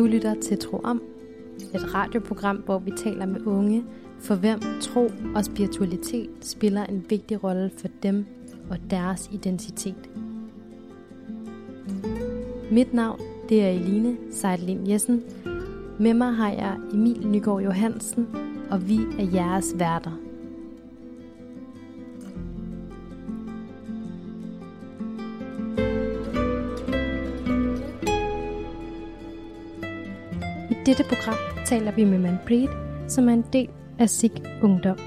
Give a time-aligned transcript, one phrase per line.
[0.00, 1.02] Du lytter til Tro Om,
[1.74, 3.84] et radioprogram, hvor vi taler med unge,
[4.20, 8.26] for hvem tro og spiritualitet spiller en vigtig rolle for dem
[8.70, 10.10] og deres identitet.
[12.70, 15.22] Mit navn det er Eline Seidlin Jessen.
[15.98, 18.26] Med mig har jeg Emil Nygaard Johansen,
[18.70, 20.29] og vi er jeres værter.
[30.90, 32.70] Dette program taler vi med Manpreet,
[33.08, 34.98] som er en del af SIG Ungdom.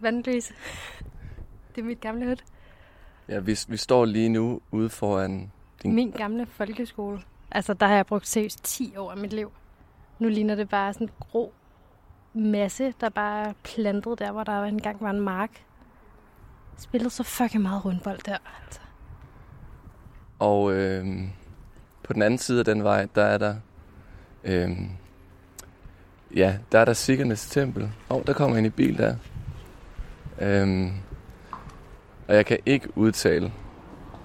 [0.00, 0.54] Vandløse.
[1.74, 2.36] Det er mit gamle hud.
[3.28, 5.94] Ja, vi, vi står lige nu ude foran din...
[5.94, 7.20] Min gamle folkeskole.
[7.50, 9.52] Altså, der har jeg brugt seriøst 10 år af mit liv.
[10.18, 11.52] Nu ligner det bare sådan en grå
[12.34, 15.64] masse, der bare er plantet der, hvor der engang var en mark.
[16.78, 18.38] Spillede så fucking meget rundbold der.
[18.64, 18.80] Altså.
[20.38, 21.06] Og øh,
[22.02, 23.56] på den anden side af den vej, der er der...
[24.44, 24.70] Øh,
[26.36, 27.82] ja, der er der Sikkernes tempel.
[27.82, 29.16] Åh, oh, der kommer en i bil der.
[30.38, 30.92] Øh,
[32.28, 33.52] og jeg kan ikke udtale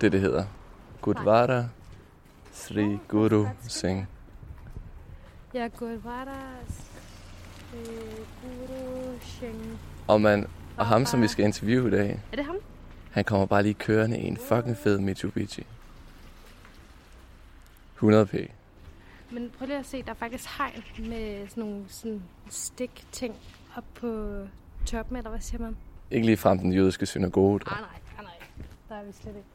[0.02, 0.46] det, det hedder.
[1.02, 1.66] Gudvara
[2.52, 4.06] Sri Guru Singh.
[5.54, 6.38] Ja, Gudvara
[6.70, 7.80] Sri
[8.42, 9.78] Guru Singh.
[10.08, 12.56] Og, man, og ham, som vi skal interviewe i dag, Er det ham?
[13.12, 15.66] han kommer bare lige kørende i en fucking fed Mitsubishi.
[18.02, 18.48] 100p.
[19.32, 23.36] Men prøv lige at se, der er faktisk hegn med sådan nogle sådan stik-ting
[23.76, 24.38] op på
[24.86, 25.78] toppen, eller hvad siger man?
[26.12, 27.60] Ikke lige frem den jødiske synagoge.
[27.60, 27.72] der.
[27.72, 28.34] Ah, nej, ah, nej.
[28.90, 29.48] Der er vi slet ikke.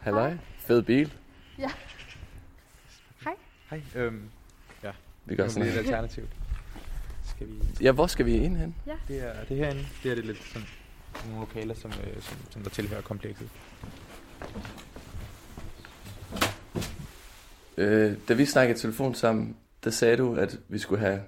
[0.00, 0.36] Halløj.
[0.58, 1.12] Fed bil.
[3.70, 4.22] Hej, øhm,
[4.82, 4.88] Vi
[5.28, 5.80] det gør sådan lidt her.
[5.80, 6.28] alternativt.
[7.26, 7.52] Skal vi...
[7.84, 8.74] Ja, hvor skal vi ind hen?
[9.08, 9.86] Det er, det er herinde.
[10.02, 10.68] Det er det lidt sådan
[11.26, 13.48] nogle lokaler, som, øh, som, som der tilhører komplekset.
[17.76, 21.20] Øh, da vi snakkede i telefon sammen, der sagde du, at vi skulle have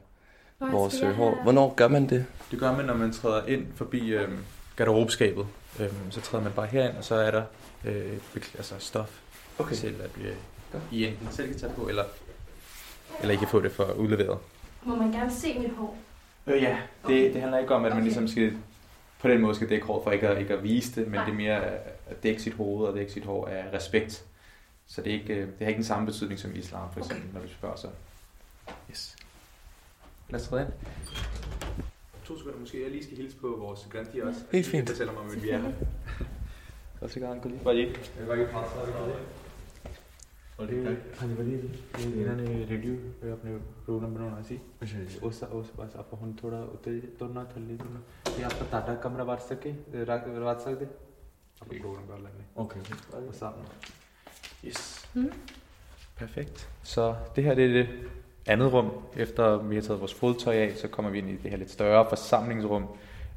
[0.58, 1.30] Hvor vores øh, hår.
[1.30, 2.26] have- Hvornår gør man det?
[2.50, 4.38] Det gør man, når man træder ind forbi øhm,
[4.76, 5.46] garderobeskabet.
[5.80, 7.42] Øhm, så træder man bare herind, og så er der
[7.84, 8.12] øh,
[8.56, 9.20] altså stof
[9.58, 9.74] Okay.
[9.76, 10.34] til, at øh,
[10.72, 10.82] Godt.
[10.92, 12.04] I enten selv kan tage på, eller,
[13.20, 14.38] eller I kan få det for udleveret.
[14.82, 15.98] Må man gerne se mit hår?
[16.46, 18.02] Øh, ja, det, det handler ikke om, at man Okay.
[18.04, 18.52] ligesom skal
[19.20, 21.24] på den måde skal dække hår for ikke at, ikke at vise det, men Nej.
[21.24, 21.64] det er mere
[22.06, 24.24] at dække sit hoved og dække sit hår af respekt.
[24.86, 27.00] Så det, er ikke, øh, det har ikke den samme betydning som i islam, for
[27.00, 27.88] eksempel, når du spørger så.
[28.90, 29.16] Yes.
[30.30, 30.72] Lad os træde ind.
[32.24, 32.82] To sekunder måske.
[32.82, 34.40] Jeg lige skal hilse på vores granti også.
[34.52, 34.88] Helt fint.
[34.88, 35.72] Det fortæller mig, at vi er her.
[37.00, 38.00] Og så kan han bare ikke.
[38.18, 38.48] Jeg var ikke
[40.59, 43.51] meget हाँ जी बढ़िया जी इन्होंने रेडियो पे अपने
[43.85, 44.57] प्रोग्राम बनाना सी
[45.27, 48.01] उस उस बस आप हम थोड़ा उतर तो ना थल्ले तो ना
[48.37, 49.71] ये आपका टाटा कमरा बांट सके
[50.09, 50.85] रात रात सकते
[51.61, 52.81] आप प्रोग्राम कर लेंगे Okay.
[53.13, 53.65] og sammen.
[54.65, 54.81] Yes.
[55.15, 55.31] Mm.
[56.21, 56.67] Perfekt.
[56.83, 57.87] Så det her det er det
[58.47, 58.89] andet rum.
[59.15, 61.71] Efter vi har taget vores fodtøj af, så kommer vi ind i det her lidt
[61.71, 62.85] større forsamlingsrum,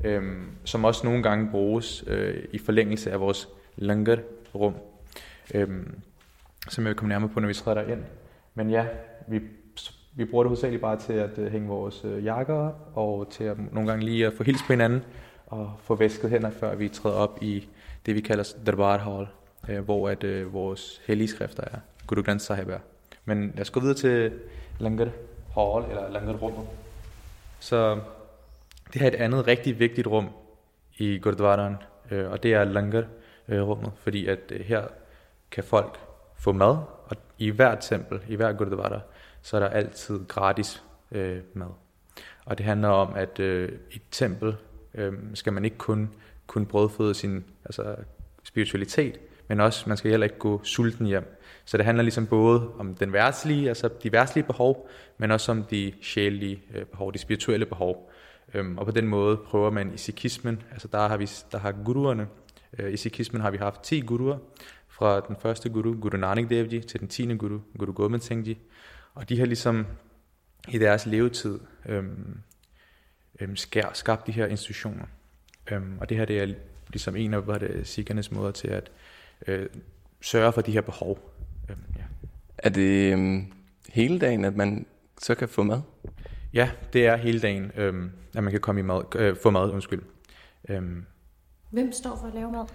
[0.05, 4.75] øhm, som også nogle gange bruges øh, i forlængelse af vores langar-rum,
[5.55, 6.01] øhm,
[6.70, 8.04] som jeg vil komme nærmere på, når vi træder ind.
[8.56, 8.86] Men ja,
[9.28, 9.42] vi,
[10.16, 13.44] vi bruger det hovedsageligt bare til at øh, hænge vores øh, jakker op, og til
[13.44, 15.04] at nogle gange lige at få hils på hinanden,
[15.48, 17.68] og få væsket hænder, før vi træder op i
[18.06, 19.28] det, vi kalder Darbar Hall,
[19.70, 21.78] øh, hvor at, øh, vores hellige skrifter er,
[22.08, 22.80] Guru Granth Sahib er.
[23.26, 24.34] Men lad os gå videre til
[24.80, 25.10] Langar
[25.56, 26.68] Hall, eller Langar rummet.
[27.60, 28.00] Så
[28.94, 30.30] det her er et andet rigtig vigtigt rum
[30.98, 31.76] i Gurdwaraen,
[32.12, 33.04] øh, og det er Langar
[33.50, 34.88] rummet, fordi at øh, her
[35.52, 36.00] kan folk
[36.42, 39.00] få mad, og i hvert tempel, i hver Gurdwara,
[39.42, 41.68] så er der altid gratis øh, mad.
[42.46, 44.56] Og det handler om, at øh, i et tempel
[44.94, 46.10] øh, skal man ikke kun
[46.48, 47.96] kunne brødføde sin altså,
[48.44, 51.38] spiritualitet, men også, man skal heller ikke gå sulten hjem.
[51.66, 55.64] Så det handler ligesom både om den værtslige, altså de værtslige behov, men også om
[55.64, 58.12] de sjælelige øh, behov, de spirituelle behov.
[58.54, 61.72] Øhm, og på den måde prøver man i sikhismen, altså der har, vi, der har
[61.72, 62.28] guruerne,
[62.80, 64.38] øh, i sikhismen har vi haft 10 guruer,
[65.02, 67.36] fra den første guru, Guru Nanak Dev Ji, til den 10.
[67.36, 68.58] guru, Guru Gobind Singh Ji.
[69.14, 69.86] Og de har ligesom
[70.68, 72.38] i deres levetid øhm,
[73.40, 75.06] øhm, skær, skabt de her institutioner.
[75.72, 76.54] Øhm, og det her det er
[76.90, 78.92] ligesom en af hvad det, sikkernes måder til at
[79.48, 79.70] øh,
[80.22, 81.34] sørge for de her behov.
[81.70, 82.04] Øhm, ja.
[82.58, 83.54] Er det øhm,
[83.90, 84.86] hele dagen, at man
[85.22, 85.82] så kan få mad?
[86.54, 89.72] ja, det er hele dagen, øhm, at man kan komme i mad, øh, få mad.
[89.72, 90.02] Undskyld.
[90.70, 91.06] Øhm,
[91.70, 92.66] Hvem står for at lave mad?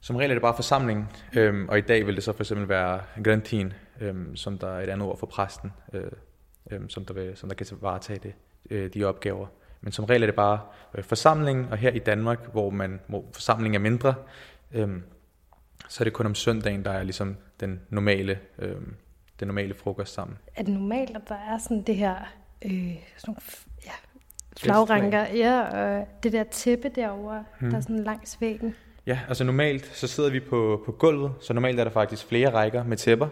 [0.00, 1.06] Som regel er det bare forsamlingen,
[1.36, 4.80] øhm, og i dag vil det så for eksempel være grantin, øhm, som der er
[4.80, 5.72] et andet ord for præsten.
[5.92, 6.10] Øh,
[6.70, 8.34] øh, som, der vil, som der kan varetage det,
[8.70, 9.46] øh, de opgaver.
[9.80, 10.60] Men som regel er det bare
[10.94, 14.14] øh, forsamlingen, og her i Danmark, hvor, man, hvor forsamlingen er mindre,
[14.72, 14.88] øh,
[15.88, 18.76] så er det kun om søndagen, der er ligesom den normale, øh,
[19.40, 20.38] den normale frokost sammen.
[20.56, 22.14] Er det normalt, at der er sådan det her,
[22.64, 22.70] øh,
[23.16, 23.40] sådan nogle
[23.86, 23.92] ja,
[24.56, 27.70] flagranker, ja, og det der tæppe derovre, hmm.
[27.70, 28.74] der er sådan langs væggen?
[29.08, 32.50] Ja, altså normalt så sidder vi på, på gulvet, så normalt er der faktisk flere
[32.50, 33.28] rækker med tæpper.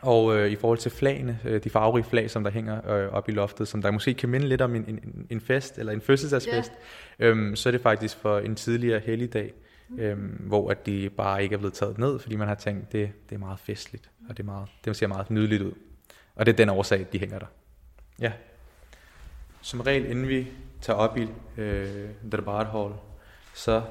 [0.00, 3.28] Og øh, i forhold til flagene, øh, de farverige flag, som der hænger øh, op
[3.28, 6.00] i loftet, som der måske kan minde lidt om en, en, en fest eller en
[6.00, 6.72] fødselsdagsfest,
[7.22, 7.30] yeah.
[7.30, 9.52] øhm, så er det faktisk for en tidligere helligdag,
[9.98, 13.10] øhm, hvor at de bare ikke er blevet taget ned, fordi man har tænkt, det,
[13.28, 15.72] det er meget festligt, og det, er meget, det ser meget nydeligt ud.
[16.34, 17.46] Og det er den årsag, de hænger der.
[18.20, 18.32] Ja.
[19.60, 20.46] Som regel, inden vi
[20.80, 22.92] tager op i øh, Darbar Hall,
[23.54, 23.82] så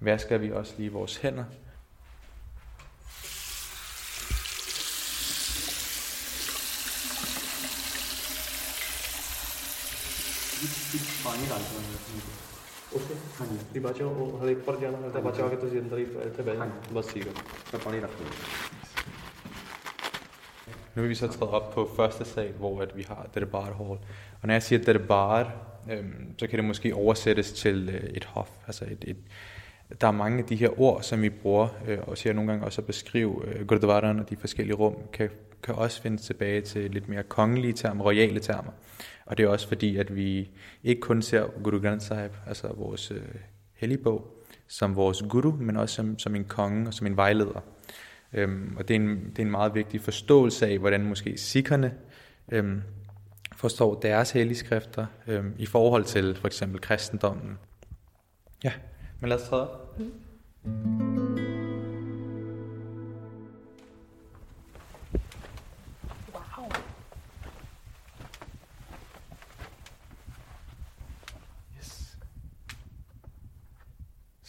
[0.00, 1.44] vasker vi også lige vores hænder.
[11.24, 11.90] पानी डालते हैं
[12.96, 15.68] ओके हाँ जी ये बचाओ वो हर एक पर जाना रहता है बचा के तो
[15.80, 16.64] अंदर ही रहते बह
[16.96, 17.34] बस ठीक है
[17.70, 18.12] så पानी रख
[20.94, 23.98] Nu er vi så træet op på første sal, hvor at vi har Derbar Hall.
[24.40, 25.52] Og når jeg siger Derbar,
[25.90, 28.50] øhm, så kan det måske oversættes til øh, et hof.
[28.66, 29.16] Altså et, et,
[30.01, 32.65] der er mange af de her ord, som vi bruger, øh, og siger nogle gange
[32.65, 35.29] også at beskrive øh, Gurdwaran og de forskellige rum, kan,
[35.63, 38.71] kan også findes tilbage til lidt mere kongelige termer, royale termer.
[39.25, 40.49] Og det er også fordi, at vi
[40.83, 43.21] ikke kun ser Guru Granth Sahib, altså vores øh,
[43.73, 47.63] helligbog, som vores guru, men også som, som en konge og som en vejleder.
[48.33, 51.93] Øhm, og det er, en, det er en meget vigtig forståelse af, hvordan måske sikkerne
[52.51, 52.81] øhm,
[53.55, 57.57] forstår deres helligskrifter øhm, i forhold til for eksempel kristendommen.
[58.63, 58.71] Ja,
[59.21, 59.69] men lad os træde.
[59.97, 60.27] Mm.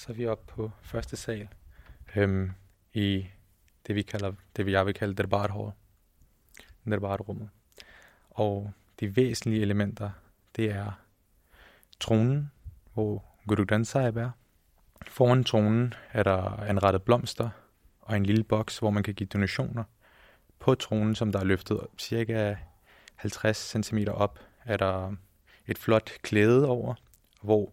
[0.08, 1.48] så er vi oppe på første sal
[2.16, 2.52] øhm,
[2.94, 3.26] i
[3.86, 5.74] det, vi kalder, det vi jeg vil kalde derbarhår.
[6.86, 7.48] Hall.
[8.30, 10.10] Og de væsentlige elementer,
[10.56, 10.92] det er
[12.00, 12.50] tronen,
[12.94, 14.30] hvor Guru Granth Sahib er.
[15.18, 17.50] Foran tronen er der anrettet blomster
[18.00, 19.84] og en lille boks, hvor man kan give donationer.
[20.58, 22.54] På tronen, som der er løftet cirka
[23.16, 25.12] 50 cm op, er der
[25.66, 26.94] et flot klæde over,
[27.42, 27.72] hvor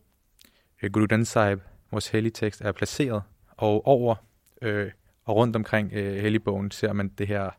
[0.92, 1.60] Guru Granth Sahib
[1.92, 4.16] vores helligtekst er placeret, og over
[4.62, 4.92] øh,
[5.26, 7.50] og rundt omkring øh, helligbogen ser man det her,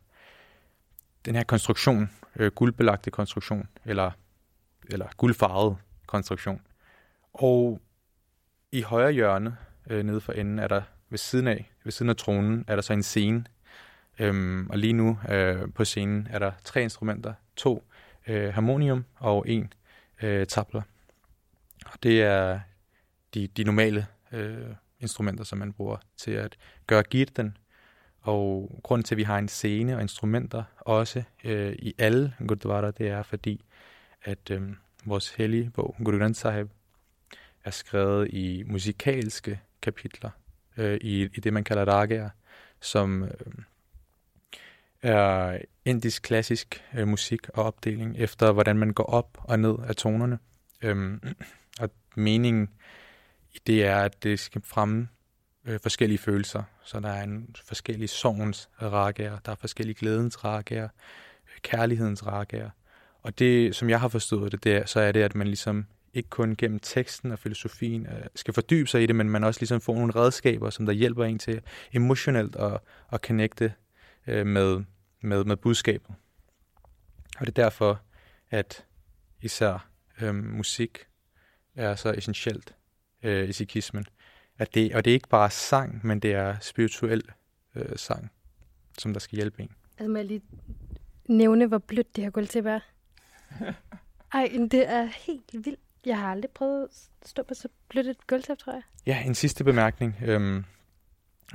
[1.24, 4.10] den her konstruktion, øh, guldbelagte konstruktion, eller,
[4.88, 6.60] eller guldfarvet konstruktion.
[7.32, 7.80] Og
[8.72, 9.56] i højre hjørne,
[9.90, 12.82] øh, nede for enden, er der ved siden af, ved siden af tronen, er der
[12.82, 13.44] så en scene.
[14.18, 17.84] Øhm, og lige nu øh, på scenen er der tre instrumenter, to
[18.26, 19.72] øh, harmonium og en
[20.22, 20.82] øh, tabler.
[21.86, 22.60] Og det er
[23.34, 26.56] de, de normale øh, instrumenter, som man bruger til at
[26.86, 27.56] gøre girten.
[28.20, 32.90] Og grund til, at vi har en scene og instrumenter også øh, i alle Gurdwara,
[32.90, 33.64] det er fordi,
[34.22, 34.62] at øh,
[35.04, 36.68] vores hellige bog, Guru Granth Sahib,
[37.64, 40.30] er skrevet i musikalske kapitler,
[40.76, 42.30] øh, i, i det, man kalder ragaer,
[42.80, 43.30] som øh,
[45.02, 49.96] er indisk klassisk øh, musik og opdeling efter, hvordan man går op og ned af
[49.96, 50.38] tonerne.
[50.82, 51.20] Øh,
[51.80, 52.70] og meningen
[53.54, 55.08] i det er, at det skal fremme
[55.64, 56.62] øh, forskellige følelser.
[56.84, 60.88] Så der er en forskellige sorgens ragaer, der er forskellige glædens ragaer,
[61.46, 62.70] øh, kærlighedens ragaer.
[63.22, 65.86] Og det, som jeg har forstået det, det er, så er det, at man ligesom
[66.16, 69.60] ikke kun gennem teksten og filosofien øh, skal fordybe sig i det, men man også
[69.60, 71.60] ligesom får nogle redskaber, som der hjælper en til
[71.92, 72.80] emotionelt at,
[73.12, 73.74] at connecte
[74.26, 74.84] øh, med,
[75.20, 76.14] med, med budskabet.
[77.38, 78.00] Og det er derfor,
[78.50, 78.84] at
[79.42, 79.88] især
[80.20, 81.06] øh, musik
[81.74, 82.74] er så essentielt
[83.22, 84.06] øh, i sikhismen.
[84.58, 87.22] At det, og det er ikke bare sang, men det er spirituel
[87.74, 88.30] øh, sang,
[88.98, 89.70] som der skal hjælpe en.
[89.98, 90.42] Altså må jeg lige
[91.28, 92.80] nævne, hvor blødt det her gulv til er?
[94.32, 95.80] Ej, det er helt vildt.
[96.06, 98.82] Jeg har aldrig prøvet at stå på så blødt et gulvtæp, tror jeg.
[99.06, 100.16] Ja, en sidste bemærkning.
[100.22, 100.64] Øhm,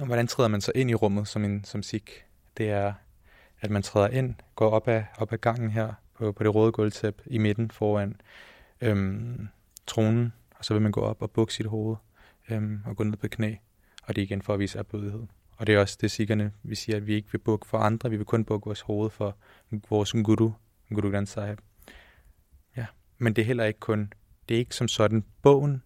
[0.05, 2.25] hvordan træder man så ind i rummet som en som sik?
[2.57, 2.93] Det er,
[3.61, 6.71] at man træder ind, går op ad, op ad gangen her på, på det røde
[6.71, 8.21] gulvtæp i midten foran
[8.81, 9.47] øhm,
[9.87, 11.95] tronen, og så vil man gå op og bukke sit hoved
[12.49, 13.55] øhm, og gå ned på knæ,
[14.03, 15.27] og det er igen for at vise erbødighed.
[15.57, 18.09] Og det er også det sikkerne, vi siger, at vi ikke vil bukke for andre,
[18.09, 19.37] vi vil kun bukke vores hoved for
[19.89, 20.51] vores guru,
[20.89, 21.59] Guru Granth Sahib.
[22.77, 22.85] Ja,
[23.17, 24.13] men det er heller ikke kun,
[24.51, 25.83] det er ikke som sådan bogen,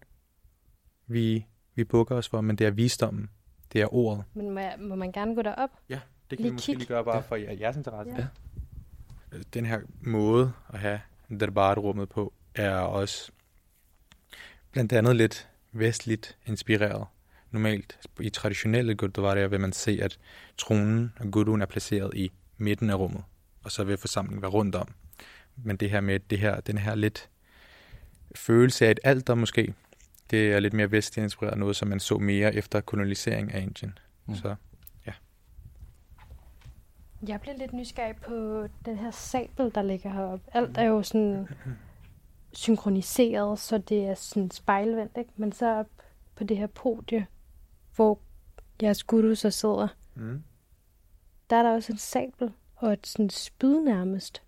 [1.06, 3.30] vi, vi bukker os for, men det er visdommen,
[3.72, 4.24] det er ordet.
[4.34, 5.70] Men må, jeg, må man gerne gå derop?
[5.88, 8.30] Ja, det kan lige vi måske lige gøre bare for jeres interesse.
[9.32, 9.38] Ja.
[9.54, 11.00] Den her måde at have
[11.40, 13.32] derbarrummet på, er også
[14.72, 17.06] blandt andet lidt vestligt inspireret.
[17.50, 20.18] Normalt i traditionelle gurdwaraer vil man se, at
[20.58, 23.22] tronen og guruen er placeret i midten af rummet,
[23.62, 24.88] og så vil forsamlingen være rundt om.
[25.56, 27.28] Men det her med det her, den her lidt
[28.36, 29.74] følelse af et alter måske,
[30.30, 33.98] det er lidt mere vestligt inspireret noget, som man så mere efter kolonisering af Indien.
[34.26, 34.34] Mm.
[34.34, 34.54] Så
[37.28, 40.50] Jeg bliver lidt nysgerrig på den her sabel, der ligger heroppe.
[40.56, 41.48] Alt er jo sådan
[42.52, 45.30] synkroniseret, så det er sådan spejlvendt, ikke?
[45.36, 45.86] Men så op
[46.34, 47.26] på det her podie,
[47.96, 48.18] hvor
[48.82, 50.42] jeres guru så sidder, mm.
[51.50, 54.42] der er der også en sabel og et sådan spyd nærmest.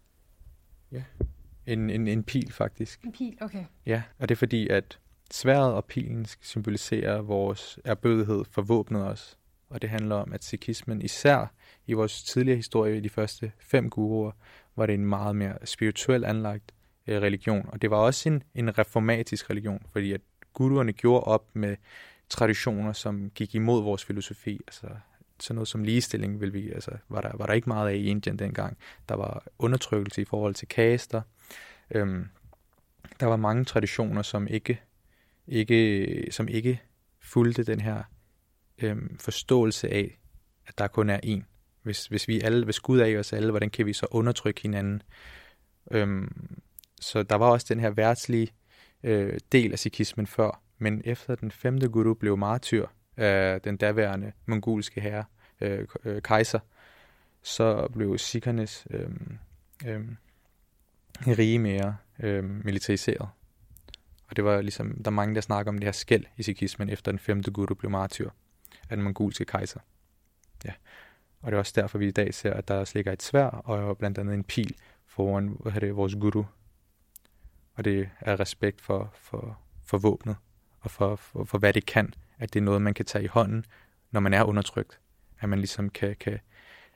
[1.69, 3.05] En, en, en pil faktisk.
[3.05, 3.65] En pil, okay.
[3.87, 4.99] Ja, og det er fordi, at
[5.31, 9.37] sværet og pilen skal symbolisere vores erbødighed for våbnet også.
[9.71, 11.53] Og det handler om, at sikhismen især
[11.87, 14.33] i vores tidligere historie, i de første fem guruer,
[14.77, 16.73] var det en meget mere spirituel anlagt
[17.07, 17.69] øh, religion.
[17.69, 20.21] Og det var også en, en reformatisk religion, fordi at
[20.53, 21.77] guruerne gjorde op med
[22.29, 24.61] traditioner, som gik imod vores filosofi.
[24.67, 24.87] Altså
[25.41, 28.07] sådan noget som ligestilling vil vi, altså, var, der, var der ikke meget af i
[28.07, 28.77] Indien dengang.
[29.09, 31.23] Der var undertrykkelse i forhold til kaster.
[31.91, 32.29] Øhm,
[33.21, 34.81] der var mange traditioner, som ikke,
[35.47, 36.83] ikke, som ikke
[37.21, 38.03] fulgte den her
[38.79, 40.19] øhm, forståelse af,
[40.67, 41.43] at der kun er én.
[41.83, 44.63] Hvis, hvis vi alle, hvis Gud er i os alle, hvordan kan vi så undertrykke
[44.63, 45.03] hinanden?
[45.91, 46.59] Øhm,
[47.01, 48.49] så der var også den her værtslige
[49.03, 54.33] øh, del af sikhismen før, men efter den femte guru blev martyr af den daværende
[54.47, 55.25] mongolske herre,
[55.61, 56.59] øh, øh, kejser,
[57.43, 59.11] så blev sikhernes øh,
[59.87, 60.01] øh,
[61.27, 63.29] rige mere øh, militariseret.
[64.29, 66.91] Og det var ligesom, der er mange, der snakker om det her skæld i sikhismen,
[66.91, 68.31] efter den femte guru blev martyr
[68.91, 69.81] af den mongolske kejser.
[70.65, 70.73] Ja.
[71.41, 73.47] Og det er også derfor, vi i dag ser, at der også ligger et svær
[73.47, 76.45] og blandt andet en pil foran hvad er det, vores guru.
[77.75, 80.37] Og det er respekt for, for, for våbnet
[80.81, 82.15] og for, for, for, hvad det kan.
[82.39, 83.65] At det er noget, man kan tage i hånden,
[84.11, 85.01] når man er undertrykt.
[85.41, 86.39] At man ligesom kan, kan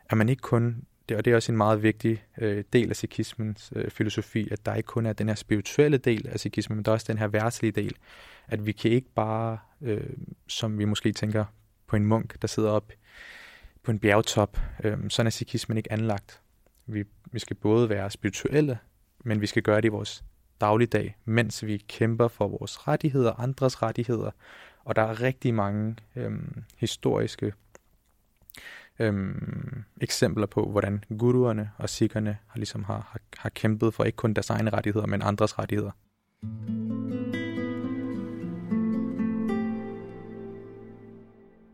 [0.06, 2.96] at man ikke kun, det, og det er også en meget vigtig øh, del af
[2.96, 6.84] sikhismens øh, filosofi, at der ikke kun er den her spirituelle del af sikhismen, men
[6.84, 7.96] der er også den her værtslige del.
[8.48, 10.10] At vi kan ikke bare, øh,
[10.46, 11.44] som vi måske tænker
[11.86, 12.92] på en munk, der sidder op
[13.82, 16.40] på en bjergtop, øh, sådan er sikhismen ikke anlagt.
[16.86, 18.78] Vi, vi skal både være spirituelle,
[19.24, 20.24] men vi skal gøre det i vores
[20.60, 24.30] dagligdag, mens vi kæmper for vores rettigheder, andres rettigheder.
[24.84, 26.32] Og der er rigtig mange øh,
[26.76, 27.52] historiske
[28.98, 34.16] øhm, eksempler på, hvordan guruerne og sikkerne har, ligesom har, har, har kæmpet for ikke
[34.16, 35.90] kun deres egne rettigheder, men andres rettigheder.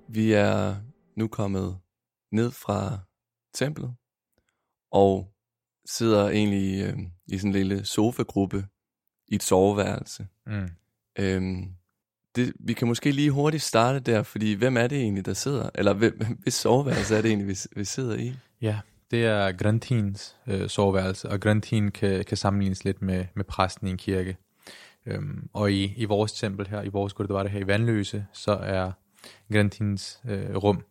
[0.08, 0.76] Vi er
[1.16, 1.78] nu kommet
[2.32, 2.98] ned fra
[3.54, 3.94] templet,
[4.90, 5.34] og
[5.87, 8.66] sidder egentlig øh, i sådan en lille sofagruppe
[9.28, 10.26] i et soveværelse.
[10.46, 10.68] Mm.
[11.18, 11.75] Øhm,
[12.38, 15.71] det, vi kan måske lige hurtigt starte der, fordi hvem er det egentlig, der sidder?
[15.75, 18.35] Eller hvem, hvis soveværelse er det egentlig, vi, vi sidder i?
[18.61, 18.78] Ja,
[19.11, 23.90] det er Grantins øh, soveværelse, og Grantin kan, kan sammenlignes lidt med, med præsten i
[23.90, 24.37] en kirke.
[25.07, 28.92] Øhm, og i, i vores tempel her, i vores det her i Vandløse, så er
[29.52, 30.85] Grantins øh, rum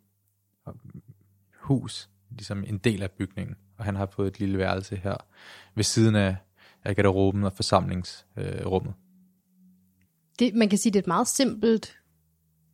[1.60, 5.16] hus ligesom en del af bygningen, og han har fået et lille værelse her
[5.76, 6.36] ved siden af,
[6.84, 8.94] af garderoben og forsamlingsrummet.
[8.98, 9.07] Øh,
[10.40, 11.98] det, man kan sige, det er et meget simpelt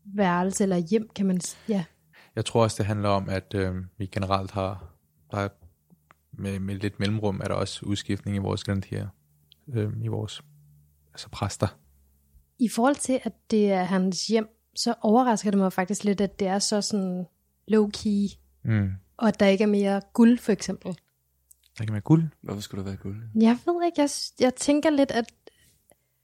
[0.06, 1.84] værelse eller hjem, kan man s- ja.
[2.36, 4.94] Jeg tror også, det handler om, at øh, vi generelt har,
[5.32, 5.48] der er
[6.32, 9.08] med, med lidt mellemrum, er der også udskiftning i vores her,
[9.74, 10.42] øh, i vores
[11.14, 11.68] altså præster.
[12.60, 16.40] I forhold til, at det er hans hjem, så overrasker det mig faktisk lidt, at
[16.40, 17.26] det er så sådan
[17.72, 18.90] low-key, Mm.
[19.18, 20.98] og at der ikke er mere guld, for eksempel.
[21.78, 22.24] Der kan være guld.
[22.42, 23.18] Hvorfor skulle der være guld?
[23.36, 25.26] Jeg ved ikke, jeg, jeg tænker lidt, at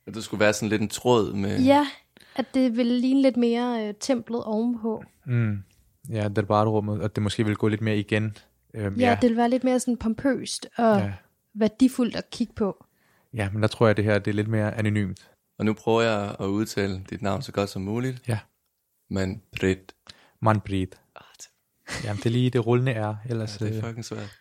[0.09, 1.59] At der skulle være sådan lidt en tråd med...
[1.63, 1.87] ja,
[2.35, 5.03] at det vil ligne lidt mere øh, templet ovenpå.
[5.25, 5.63] Mm.
[6.09, 8.37] Ja, det er bare rummet, og det måske vil gå lidt mere igen.
[8.73, 10.97] Øhm, Ja, det vil være lidt mere sådan pompøst og ja.
[11.05, 11.13] ja.
[11.53, 12.85] værdifuldt at kigge på.
[13.33, 15.29] ja, men der tror jeg, at det her det er lidt mere anonymt.
[15.59, 18.27] Og nu prøver jeg at udtale dit navn så godt som muligt.
[18.27, 18.39] Ja.
[19.09, 19.93] Manbrit.
[20.39, 21.49] Det-
[22.03, 23.61] Jamen, det er lige det rullende er, ellers...
[23.61, 24.39] Ja, det er øh, fucking svært.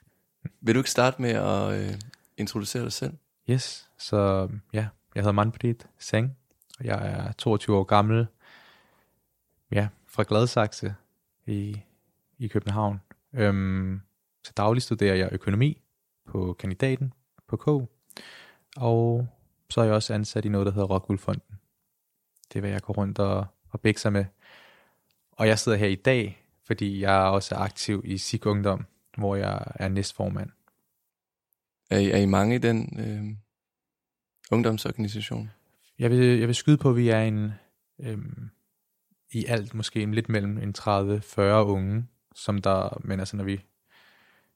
[0.61, 1.95] Vil du ikke starte med at øh,
[2.37, 3.13] introducere dig selv?
[3.51, 4.87] Yes, så ja,
[5.19, 6.37] jeg hedder Manfred Seng,
[6.79, 8.27] og jeg er 22 år gammel,
[9.71, 10.95] ja, fra Gladsaxe
[11.47, 11.81] i,
[12.39, 13.01] i København.
[13.33, 14.01] Øhm,
[14.45, 15.83] så dagligt studerer jeg økonomi
[16.27, 17.13] på kandidaten
[17.49, 17.69] på K.
[18.77, 19.29] og
[19.71, 21.59] så er jeg også ansat i noget, der hedder Rockwoolfonden.
[22.49, 24.25] Det er, hvad jeg går rundt og, og bækser med.
[25.33, 29.37] Og jeg sidder her i dag, fordi jeg også er aktiv i SIG Ungdom, hvor
[29.37, 30.51] jeg er næstformand.
[31.91, 33.48] Er I, er I mange i den, øh,
[34.51, 35.51] ungdomsorganisation?
[35.99, 37.53] Jeg vil, jeg vil skyde på, at vi er en,
[37.99, 38.51] øhm,
[39.33, 43.61] i alt måske en lidt mellem en 30-40 unge, som der, men altså når vi,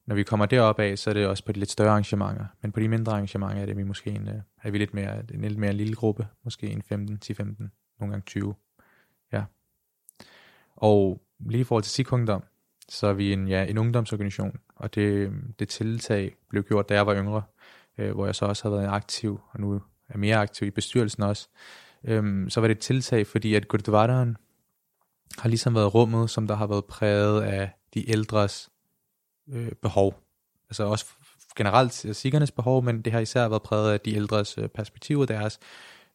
[0.05, 2.71] når vi kommer derop af, så er det også på de lidt større arrangementer, men
[2.71, 5.41] på de mindre arrangementer er det vi måske en, øh, er vi lidt mere, en
[5.41, 8.55] lidt mere lille gruppe, måske en 15, til 15, nogle gange 20,
[9.31, 9.43] ja.
[10.75, 12.43] Og lige i forhold til sikungdom,
[12.89, 17.07] så er vi en, ja, en ungdomsorganisation, og det, det tiltag blev gjort, da jeg
[17.07, 17.41] var yngre,
[17.97, 21.23] øh, hvor jeg så også havde været aktiv, og nu er mere aktiv i bestyrelsen
[21.23, 21.47] også,
[22.03, 24.37] øhm, så var det et tiltag, fordi at Gurdwaraen
[25.37, 28.69] har ligesom været rummet, som der har været præget af de ældres
[29.49, 30.19] øh, behov.
[30.69, 31.05] Altså også
[31.55, 35.59] generelt sikkernes behov, men det har især været præget af de ældres øh, perspektiver, deres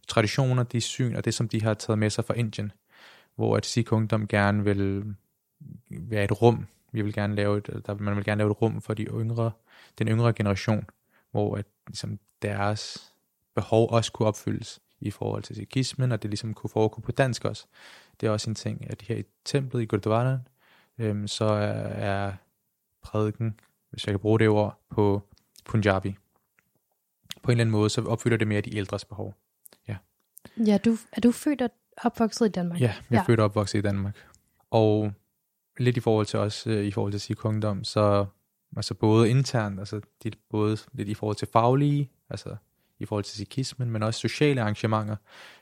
[0.09, 2.73] traditioner, de syn og det, som de har taget med sig fra Indien,
[3.37, 5.15] hvor at Sikh Ungdom gerne vil
[5.91, 6.67] være et rum.
[6.93, 9.51] Vi vil gerne lave et, der, man vil gerne lave et rum for de yngre,
[9.99, 10.85] den yngre generation,
[11.31, 13.13] hvor at, ligesom, deres
[13.55, 17.45] behov også kunne opfyldes i forhold til sikhismen, og det ligesom kunne foregå på dansk
[17.45, 17.67] også.
[18.21, 20.39] Det er også en ting, at her i templet i Gurdwara,
[20.99, 22.33] øhm, så er,
[23.03, 25.23] prædiken, hvis jeg kan bruge det ord, på
[25.65, 26.17] Punjabi.
[27.43, 29.35] På en eller anden måde, så opfylder det mere de ældres behov.
[29.89, 29.97] Ja,
[30.67, 32.81] Ja, du, er du født og opvokset i Danmark?
[32.81, 33.23] ja jeg er Ja.
[33.27, 34.17] født og opvokset i Danmark.
[34.71, 35.13] Og
[35.79, 37.41] lidt i forhold til os, øh, i forhold til Sikh
[37.83, 38.27] så
[38.77, 42.57] altså både internt, altså det er både lidt i forhold til faglige, altså
[42.99, 45.17] i forhold til sikhismen, men også sociale arrangementer,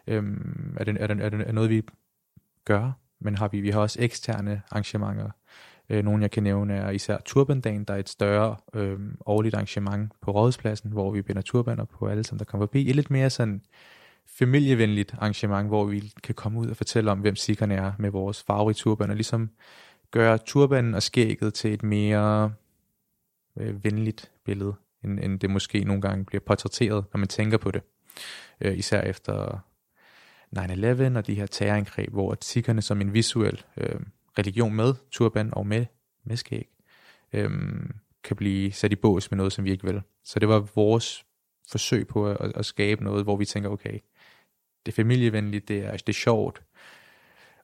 [0.07, 1.83] øhm, er, det, er, det, er det er noget, vi
[2.65, 5.31] gør, men har vi, vi har også eksterne arrangementer.
[5.89, 10.13] Øh, nogle jeg kan nævne er især Turbandagen, der er et større øh, årligt arrangement
[10.21, 12.91] på Rådhuspladsen, hvor vi binder turbaner på alle, som der kommer forbi.
[12.91, 13.63] Et lidt mere sådan
[14.27, 18.43] familievenligt arrangement, hvor vi kan komme ud og fortælle om, hvem sikkerne er med vores
[18.43, 19.51] farverige turbaner, ligesom
[20.11, 22.53] gøre turbanen og skægget til et mere
[23.57, 27.71] øh, venligt billede, end, end det måske nogle gange bliver portrætteret, når man tænker på
[27.71, 27.83] det.
[28.61, 29.59] Øh, især efter
[30.59, 34.01] 9-11 og de her terrorangreb, hvor sikkerne som en visuel øh,
[34.39, 35.87] religion med turban og med,
[36.25, 36.69] med skæg,
[37.33, 37.51] øh,
[38.25, 40.03] kan blive sat i bås med noget, som vi ikke vil.
[40.25, 41.25] Så det var vores
[41.71, 43.99] forsøg på at, at skabe noget, hvor vi tænker, okay,
[44.87, 46.63] det er familievenligt, det er, det er sjovt,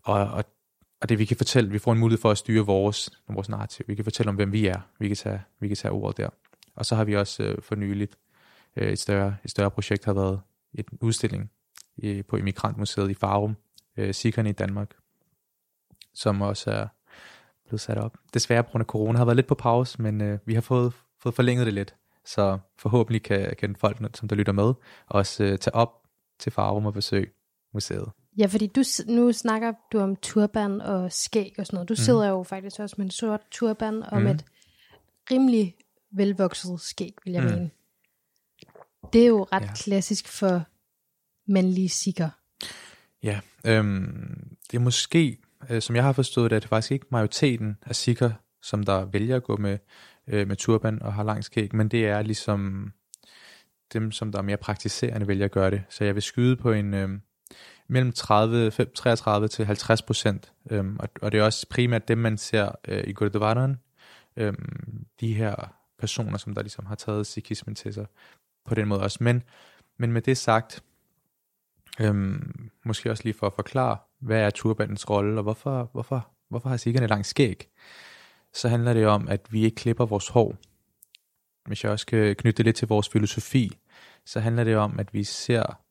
[0.02, 0.44] og, og,
[1.02, 3.84] og det vi kan fortælle, vi får en mulighed for at styre vores, vores narrativ.
[3.88, 4.80] Vi kan fortælle om, hvem vi er.
[4.98, 6.28] Vi kan tage, vi kan tage ordet der.
[6.74, 8.18] Og så har vi også øh, for nyligt
[8.76, 10.40] øh, et, større, et større projekt har været
[10.74, 11.50] en udstilling
[11.96, 13.56] i, på Immigrantmuseet i Farum,
[13.96, 14.90] øh, Sikkerne i Danmark,
[16.14, 16.86] som også er
[17.68, 18.16] blevet sat op.
[18.34, 20.92] Desværre på grund af corona har været lidt på pause, men øh, vi har fået,
[21.22, 21.94] fået forlænget det lidt.
[22.24, 24.74] Så forhåbentlig kan, kan folk, som der lytter med,
[25.06, 26.02] også øh, tage op
[26.38, 27.30] til Farum og besøge
[27.74, 28.08] museet.
[28.38, 31.88] Ja, fordi du, nu snakker du om turban og skæg og sådan noget.
[31.88, 31.96] Du mm.
[31.96, 34.22] sidder jo faktisk også med en sort turban og Mhm.
[34.24, 34.44] med et
[35.30, 35.76] rimelig
[36.12, 37.50] velvokset skæg, vil jeg Mm.
[37.50, 37.70] mene.
[39.12, 39.72] Det er jo ret Ja.
[39.74, 40.62] klassisk for
[41.46, 42.28] mandlige sikker.
[43.22, 45.38] Ja, øhm, det er måske,
[45.70, 48.30] øh, som jeg har forstået det, er det faktisk ikke majoriteten af sikker,
[48.62, 49.78] som der vælger at gå med,
[50.26, 52.92] øh, med turban og har lang skæg, men det er ligesom
[53.92, 55.82] dem, som der er mere praktiserende, vælger at gøre det.
[55.88, 57.08] Så jeg vil skyde på en øh,
[57.88, 62.18] mellem 30, 5, 33 til 50 procent, øhm, og, og det er også primært dem,
[62.18, 63.76] man ser øh, i Gurdwaraen.
[64.36, 65.54] øhm, de her
[65.98, 68.06] personer, som der ligesom har taget sikhismen til sig
[68.64, 69.18] på den måde også.
[69.20, 69.42] Men,
[69.98, 70.82] men med det sagt,
[72.00, 76.68] Øhm, måske også lige for at forklare, hvad er turbandens rolle, og hvorfor, hvorfor, hvorfor
[76.68, 77.68] har sikkerne langt skæg?
[78.52, 80.56] Så handler det om, at vi ikke klipper vores hår.
[81.66, 83.78] Hvis jeg også kan knytte det lidt til vores filosofi,
[84.24, 85.81] så handler det om, at vi ser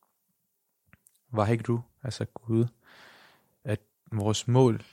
[1.31, 2.65] Vaheguru, altså Gud,
[3.63, 3.79] at
[4.11, 4.83] vores mål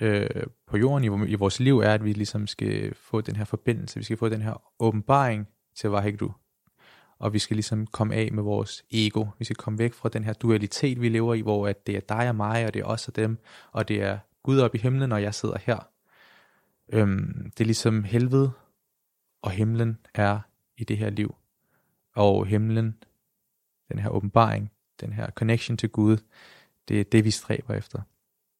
[0.00, 3.44] øh, på jorden i, i vores liv er, at vi ligesom skal få den her
[3.44, 6.32] forbindelse, vi skal få den her åbenbaring til Vaheguru,
[7.18, 9.26] og vi skal ligesom komme af med vores ego.
[9.38, 12.00] Vi skal komme væk fra den her dualitet, vi lever i, hvor at det er
[12.00, 13.38] dig og mig, og det er os og dem,
[13.72, 15.88] og det er Gud op i himlen, og jeg sidder her.
[16.92, 18.52] Øhm, det er ligesom helvede,
[19.42, 20.40] og himlen er
[20.76, 21.34] i det her liv.
[22.14, 23.02] Og himlen,
[23.88, 24.70] den her åbenbaring,
[25.00, 26.16] den her connection til Gud,
[26.88, 28.00] det er det, vi stræber efter.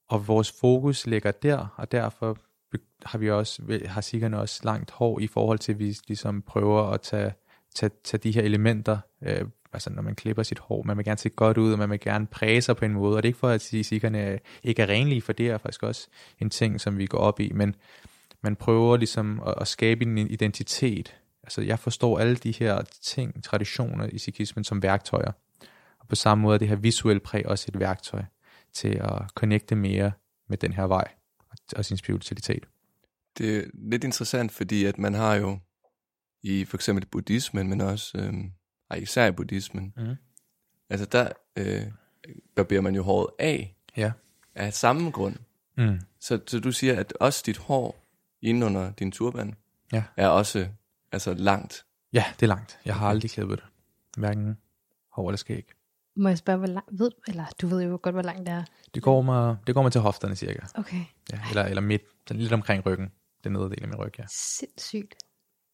[0.08, 2.38] Og vores fokus ligger der, og derfor
[3.04, 6.82] har vi også, har sikkerne også langt hår i forhold til, at vi ligesom prøver
[6.82, 7.32] at tage
[7.76, 11.18] tage, tage de her elementer, øh, altså når man klipper sit hår, man vil gerne
[11.18, 13.30] se godt ud, og man vil gerne præge sig på en måde, og det er
[13.30, 16.08] ikke for at sige, at sikkerne øh, ikke er renlige, for det er faktisk også
[16.40, 17.74] en ting, som vi går op i, men
[18.42, 21.16] man prøver ligesom at, at skabe en identitet.
[21.42, 25.32] Altså jeg forstår alle de her ting, traditioner i sikhismen som værktøjer,
[26.06, 28.22] og på samme måde er det her visuelle præg også et værktøj
[28.72, 30.12] til at connecte mere
[30.48, 31.08] med den her vej
[31.76, 32.66] og, sin spiritualitet.
[33.38, 35.58] Det er lidt interessant, fordi at man har jo
[36.42, 38.52] i for eksempel buddhismen, men også øhm,
[38.90, 40.14] ej, især i buddhismen, Mhm.
[40.90, 41.82] altså der øh,
[42.56, 44.12] barberer man jo håret af, Ja.
[44.54, 45.36] af samme grund.
[45.78, 46.00] Mm.
[46.20, 48.04] Så, så du siger, at også dit hår
[48.42, 49.54] inde under din turban
[49.92, 50.02] Ja.
[50.16, 50.68] er også
[51.12, 51.86] altså langt.
[52.12, 52.78] Ja, det er langt.
[52.84, 53.66] Jeg har aldrig klippet det.
[54.20, 54.58] Hverken
[55.12, 55.66] hår eller skæg.
[56.16, 58.64] Må jeg spørge, hvor langt, ved eller du ved jo godt, hvor langt det er.
[58.94, 60.60] Det går mig, det går mig til hofterne cirka.
[60.74, 63.12] Okay, Ja, eller, eller midt, sådan lidt omkring ryggen.
[63.44, 64.24] Den nedre del af min ryg, ja.
[64.58, 65.14] sindssygt.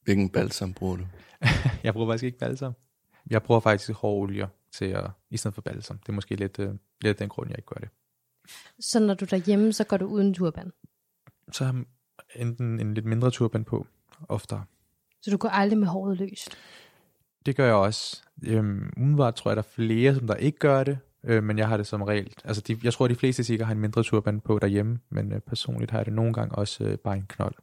[0.02, 1.07] Hvilken balsam bruger du?
[1.85, 2.72] Jeg bruger faktisk ikke balsam.
[3.31, 5.98] Jeg bruger faktisk hårolier til at, i stedet for balsam.
[5.98, 7.88] Det er måske lidt, øh, lidt den grund, jeg ikke gør det.
[8.81, 10.72] Så når du er derhjemme, så går du uden turban.
[11.52, 11.85] Så har
[12.37, 13.87] enten en lidt mindre turban på,
[14.28, 14.64] oftere.
[15.22, 16.57] Så du går aldrig med håret løst.
[17.46, 18.22] Det gør jeg også.
[18.46, 21.68] Øhm, umiddelbart tror jeg, der er flere, som der ikke gør det, øh, men jeg
[21.68, 22.35] har det som regel.
[22.44, 25.40] Altså, de, jeg tror, de fleste sikkert har en mindre turban på derhjemme, men øh,
[25.40, 27.55] personligt har jeg det nogle gange også øh, bare en knold.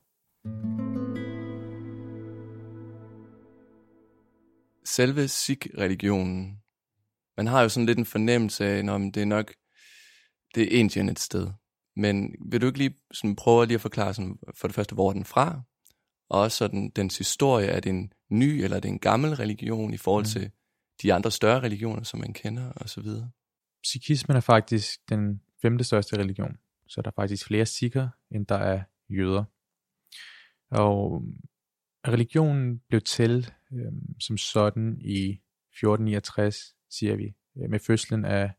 [4.86, 6.60] Selve Sikh-religionen,
[7.38, 9.54] man har jo sådan lidt en fornemmelse af, når det er nok,
[10.56, 11.48] det er Indien et sted.
[11.96, 15.10] Men vil du ikke lige sådan prøve lige at forklare sådan, for det første, hvor
[15.10, 15.62] er den fra?
[16.30, 19.94] Og også sådan, dens historie, er det en ny eller er det en gammel religion
[19.94, 20.28] i forhold Mm.
[20.42, 20.52] til
[21.02, 23.32] de andre større religioner, som man kender og så videre?
[23.86, 28.56] Sikhismen er faktisk den femte største religion, så der er faktisk flere sikher, end der
[28.56, 29.44] er jøder.
[30.72, 31.24] Og
[32.08, 35.42] religionen blev til øh, som sådan i
[35.74, 38.52] 1469, siger vi, øh, med fødslen af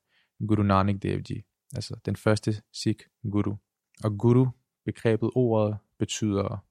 [0.48, 1.42] Guru Nanak Dev Ji,
[1.74, 3.56] altså den første Sikh guru.
[4.04, 4.46] Og guru,
[4.84, 6.64] begrebet ordet, betyder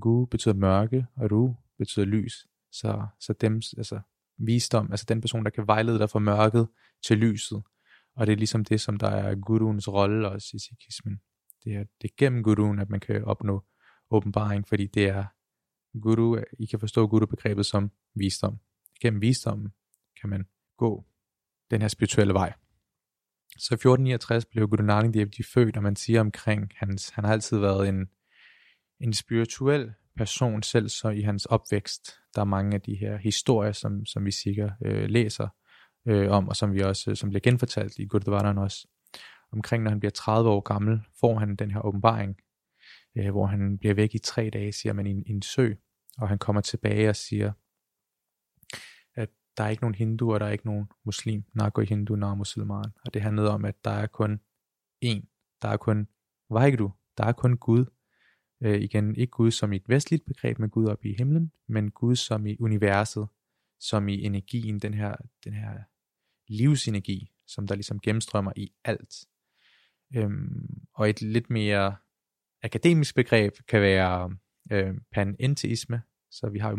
[0.00, 2.46] Gu betyder mørke, og Ru betyder lys.
[2.72, 4.00] Så, så dem, altså
[4.38, 6.68] visdom, altså den person, der kan vejlede dig fra mørket
[7.06, 7.62] til lyset.
[8.16, 11.20] Og det er ligesom det, som der er guruens rolle også i sikhismen.
[11.64, 13.64] Det er, det er gennem guruen, at man kan opnå
[14.10, 15.24] åbenbaring, fordi det er
[16.00, 18.58] guru, I kan forstå guru-begrebet som visdom.
[19.00, 19.72] Gennem visdommen
[20.20, 20.46] kan man
[20.76, 21.04] gå
[21.70, 22.52] den her spirituelle vej.
[23.58, 27.32] Så 1469 blev Guru Nanak Dev Ji født, og man siger omkring, hans, han har
[27.32, 28.08] altid været en,
[29.00, 33.72] en spirituel person selv, så i hans opvækst, der er mange af de her historier,
[33.72, 35.48] som, som vi sikkert øh, læser
[36.08, 38.88] øh, om, og som vi også, øh, som bliver genfortalt i Gurdwaran også.
[39.52, 42.36] Omkring når han bliver 30 år gammel, får han den her åbenbaring,
[43.16, 45.72] øh, hvor han bliver væk i tre dage, siger man, i en, i en sø,
[46.18, 47.52] og han kommer tilbage og siger,
[49.14, 52.92] at der er ikke nogen hinduer, der er ikke nogen muslim, nago hindu, nar musliman,
[53.04, 54.40] og det handlede om, at der er kun
[55.04, 56.08] én, der er kun
[56.50, 57.84] Vaheguru, der er kun Gud,
[58.66, 61.90] øh, igen ikke Gud som i et vestligt begreb med Gud op i himlen, men
[61.90, 63.28] Gud som i universet,
[63.80, 65.78] som i energien, den her, den her
[66.48, 69.14] livsenergi, som der ligesom gennemstrømmer i alt.
[70.14, 71.96] Øhm, og et lidt mere
[72.62, 74.36] akademisk begreb kan være
[74.72, 76.76] øh, panenteisme, så vi har jo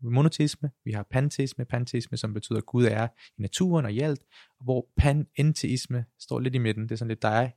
[0.00, 4.24] monoteisme, vi har panteisme, panteisme, som betyder, at Gud er i naturen og i alt,
[4.60, 7.50] hvor panenteisme står lidt i midten, det er sådan lidt, der er,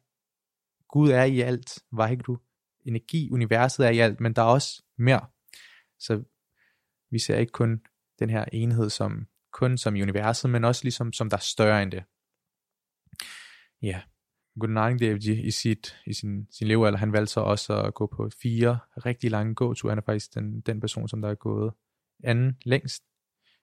[0.87, 2.37] Gud er i alt, var ikke du?
[2.89, 5.25] Energi, universet er i alt, men der er også mere.
[5.99, 6.23] Så
[7.11, 7.81] vi ser ikke kun
[8.19, 11.83] den her enhed som kun som i universet, men også ligesom som der er større
[11.83, 12.03] end det.
[13.81, 14.01] Ja,
[14.59, 17.93] Guru Nanak Dev Ji i, sit, i sin, sin levealder, han valgte så også at
[17.93, 19.91] gå på fire rigtig lange gåture.
[19.91, 21.73] Han er faktisk den, den person, som der er gået
[22.23, 23.03] anden længst.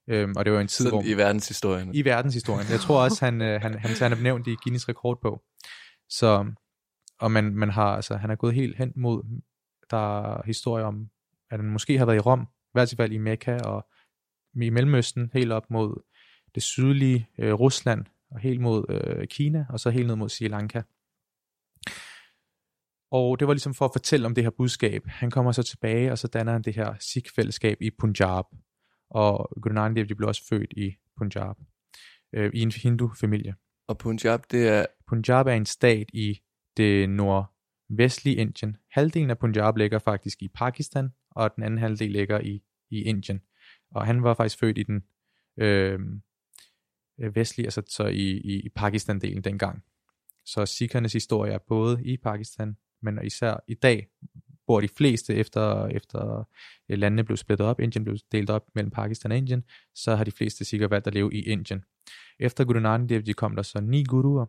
[0.08, 1.02] Øhm, og det var en tid, hvor...
[1.02, 1.94] I verdenshistorien.
[1.94, 2.70] I verdenshistorien.
[2.70, 5.42] Jeg tror også, han, øh, han, han, han er nævnt i Guinness rekordbog.
[6.08, 6.52] Så,
[7.20, 9.40] og man, man har, altså, han er gået helt hen mod,
[9.90, 11.10] der er historier om,
[11.50, 13.86] at han måske har været i Rom, i hvert fald i Mekka og
[14.62, 16.02] i Mellemøsten, helt op mod
[16.54, 20.48] det sydlige øh, Rusland, og helt mod øh, Kina, og så helt ned mod Sri
[20.48, 20.82] Lanka.
[23.10, 25.02] Og det var ligesom for at fortælle om det her budskab.
[25.06, 28.44] Han kommer så tilbage, og så danner han det her Sikh-fællesskab i Punjab.
[29.10, 31.56] Og Guru Nanak Dev Ji blev også født i Punjab,
[32.32, 33.54] øh, i en hindu-familie.
[33.88, 36.40] Og Punjab, det er Punjab er en stat i
[36.76, 38.76] det nordvestlige Indien.
[38.90, 43.40] Halvdelen af Punjab ligger faktisk i Pakistan, og den anden halvdel ligger i, i Indien.
[43.90, 45.02] Og han var faktisk født i den
[45.56, 46.00] øh,
[47.20, 49.82] øh vestlige, altså så i, i, i Pakistan-delen dengang.
[50.44, 54.08] Så sikkernes historie er både i Pakistan, men især i dag,
[54.64, 56.44] hvor de fleste efter, efter
[56.88, 60.24] øh, landene blev splittet op, Indien blev delt op mellem Pakistan og Indien, så har
[60.24, 61.84] de fleste sikre valgt at leve i Indien.
[62.38, 64.46] Efter Guru Nanak Dev Ji kom der så ni guruer.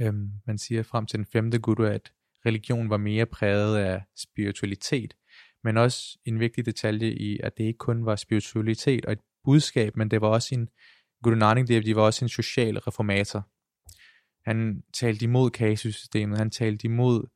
[0.00, 2.12] Øhm, man siger frem til den femte guru, at
[2.46, 5.16] religion var mere præget af spiritualitet,
[5.64, 9.96] men også en vigtig detalje i, at det ikke kun var spiritualitet og et budskab,
[9.96, 10.68] men det var også en,
[11.22, 13.48] Guru Nanak Dev Ji var også en social reformator.
[14.50, 17.26] Han talte imod kagesystemet, han talte imod,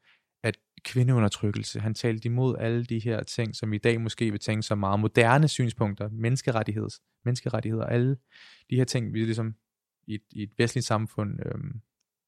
[0.43, 1.81] at kvindeundertrykkelse.
[1.81, 4.79] Han talte imod alle de her ting, som vi i dag måske vil tænke som
[4.79, 6.89] meget moderne synspunkter, menneskerettigheder,
[7.25, 8.17] menneskerettigheder, alle
[8.71, 9.55] de her ting, vi ligesom
[10.07, 11.81] i et, i et vestligt samfund øhm,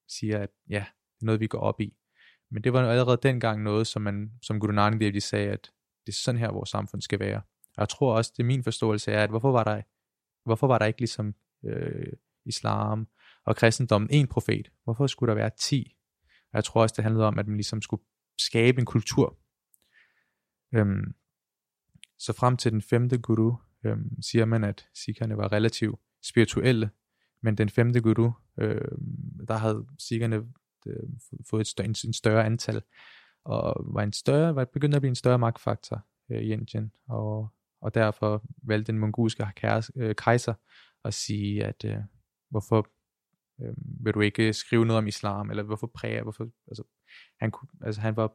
[0.08, 1.96] siger, at ja, det er noget, vi går op i.
[2.50, 5.70] Men det var allerede dengang noget, som, man, som Guru Nanak Dev sagde, at
[6.06, 7.36] det er sådan her, vores samfund skal være.
[7.76, 9.82] Og jeg tror også, det er min forståelse er, at hvorfor var der,
[10.44, 12.12] hvorfor var der ikke ligesom øh,
[12.44, 13.08] islam
[13.44, 14.70] og kristendommen en profet?
[14.84, 15.96] Hvorfor skulle der være ti?
[16.24, 18.02] Og jeg tror også, det handlede om, at man ligesom skulle
[18.38, 19.38] skabe en kultur.
[20.74, 21.14] Øhm,
[22.18, 26.90] så frem til den femte guru, øhm, siger man, at sikherne var relativt spirituelle,
[27.42, 30.37] men den femte guru, øhm, der havde sikkerne
[30.87, 31.02] øh,
[31.50, 32.82] fået et større, en større antal,
[33.44, 37.48] og var en større, var begyndt at blive en større magtfaktor øh, i Indien, og,
[37.80, 39.46] og derfor valgte den mongolske
[39.96, 40.54] øh, kejser
[41.04, 41.96] at sige, at øh,
[42.50, 42.88] hvorfor
[43.62, 46.82] øh, vil du ikke skrive noget om islam, eller hvorfor præger, hvorfor, altså,
[47.40, 48.32] han, kunne, altså, han var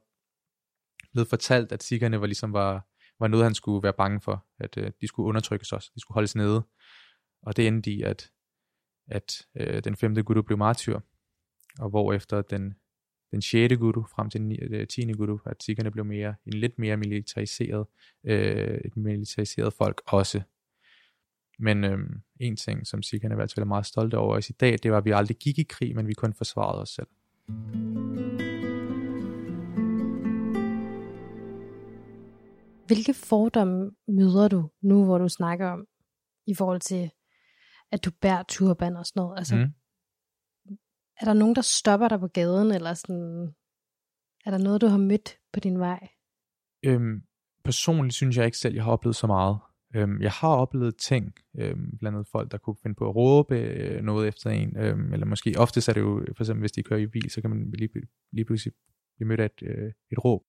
[1.11, 2.87] blevet fortalt, at sikkerne var ligesom var,
[3.19, 6.15] var noget, han skulle være bange for, at øh, de skulle undertrykkes også, de skulle
[6.15, 6.63] holdes nede,
[7.41, 8.31] og det endte i, at,
[9.07, 10.99] at øh, den femte guru blev martyr,
[11.79, 12.73] og hvor efter den,
[13.31, 16.79] den sjette guru frem til den øh, tiende guru, at sikkerne blev mere, en lidt
[16.79, 17.87] mere militariseret,
[18.23, 20.41] øh, et militariseret folk også.
[21.59, 21.99] Men øh,
[22.39, 24.91] en ting, som sikkerne i hvert fald er meget stolte over os i dag, det
[24.91, 27.07] var, at vi aldrig gik i krig, men vi kun forsvarede os selv.
[32.87, 35.85] Hvilke fordomme møder du nu, hvor du snakker om,
[36.47, 37.11] i forhold til,
[37.93, 39.37] at du bærer turban og sådan noget?
[39.37, 39.71] Altså, mm.
[41.21, 43.55] Er der nogen, der stopper dig på gaden, eller sådan,
[44.45, 46.09] er der noget, du har mødt på din vej?
[46.85, 47.21] Øhm,
[47.63, 49.59] personligt synes jeg ikke selv, jeg har oplevet så meget.
[49.95, 53.55] Øhm, jeg har oplevet ting, øhm, blandt andet folk, der kunne finde på at råbe
[53.59, 56.83] øh, noget efter en, øhm, eller måske oftest er det jo, for eksempel hvis de
[56.83, 57.89] kører i bil, så kan man lige,
[58.31, 58.73] lige pludselig
[59.15, 60.43] blive mødt af et, øh, et råb.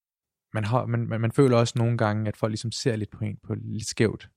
[0.55, 3.25] Man, har, man, man, man føler også nogle gange, at folk ligesom ser lidt på
[3.25, 4.31] en på lidt skævt.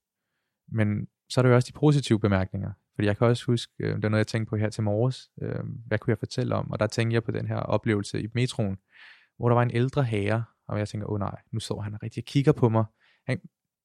[0.67, 2.71] Men så er der jo også de positive bemærkninger.
[2.97, 5.29] Fordi jeg kan også huske, øh, det er noget, jeg tænkte på her til morges,
[5.41, 6.71] øh, hvad kunne jeg fortælle om?
[6.71, 8.77] Og der tænkte jeg på den her oplevelse i metroen,
[9.37, 12.03] hvor der var en ældre herre, og jeg tænker, åh oh, nej, nu står han
[12.03, 12.85] rigtig og kigger på mig.
[13.27, 13.39] Han,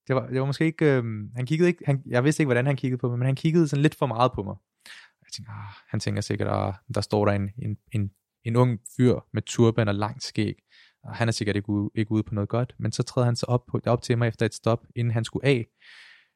[0.09, 1.05] det var, det var måske ikke, øh,
[1.37, 3.68] han kiggede ikke, han, jeg vidste ikke, hvordan han kiggede på mig, men han kiggede
[3.68, 4.57] sådan lidt for meget på mig.
[5.25, 8.11] Jeg tænkte, ah, han tænker sikkert, ah, der står der en, en, en,
[8.44, 10.55] en ung fyr med turban og langt skæg,
[11.05, 13.37] og han er sikkert ikke, ude, ikke ude på noget godt, men så træder han
[13.37, 15.66] så op, på, op til mig efter et stop, inden han skulle af.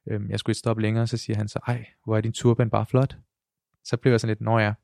[0.06, 2.70] Øhm, jeg skulle et stop længere, så siger han så, ej, hvor er din turban
[2.70, 3.16] bare flot.
[3.84, 4.74] Så blev jeg sådan lidt, nå ja.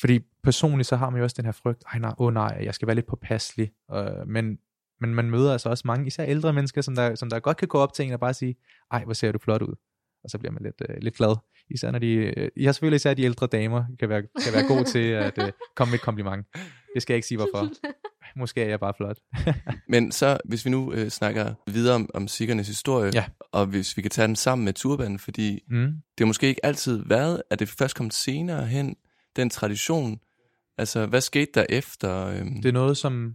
[0.00, 2.58] Fordi personligt så har man jo også den her frygt, ej nej, åh oh nej,
[2.62, 3.72] jeg skal være lidt påpasselig.
[3.92, 4.58] Øh, men
[5.00, 7.68] men man møder altså også mange, især ældre mennesker, som der, som der godt kan
[7.68, 8.56] gå op til en og bare sige,
[8.92, 9.74] ej, hvor ser du flot ud.
[10.24, 11.36] Og så bliver man lidt, øh, lidt glad.
[11.70, 14.84] Især når de, øh, jeg selvfølgelig især de ældre damer kan være, kan være gode
[14.84, 16.46] til at øh, komme med et kompliment.
[16.94, 17.68] Det skal jeg ikke sige hvorfor.
[18.38, 19.18] Måske er jeg bare flot.
[19.88, 23.24] Men så, hvis vi nu øh, snakker videre om, om sikkernes historie, ja.
[23.52, 25.86] og hvis vi kan tage den sammen med turbanen, fordi mm.
[25.86, 28.96] det har måske ikke altid været, at det først kom senere hen,
[29.36, 30.20] den tradition.
[30.78, 32.26] Altså, hvad skete der efter?
[32.26, 32.44] Øh...
[32.44, 33.34] Det er noget, som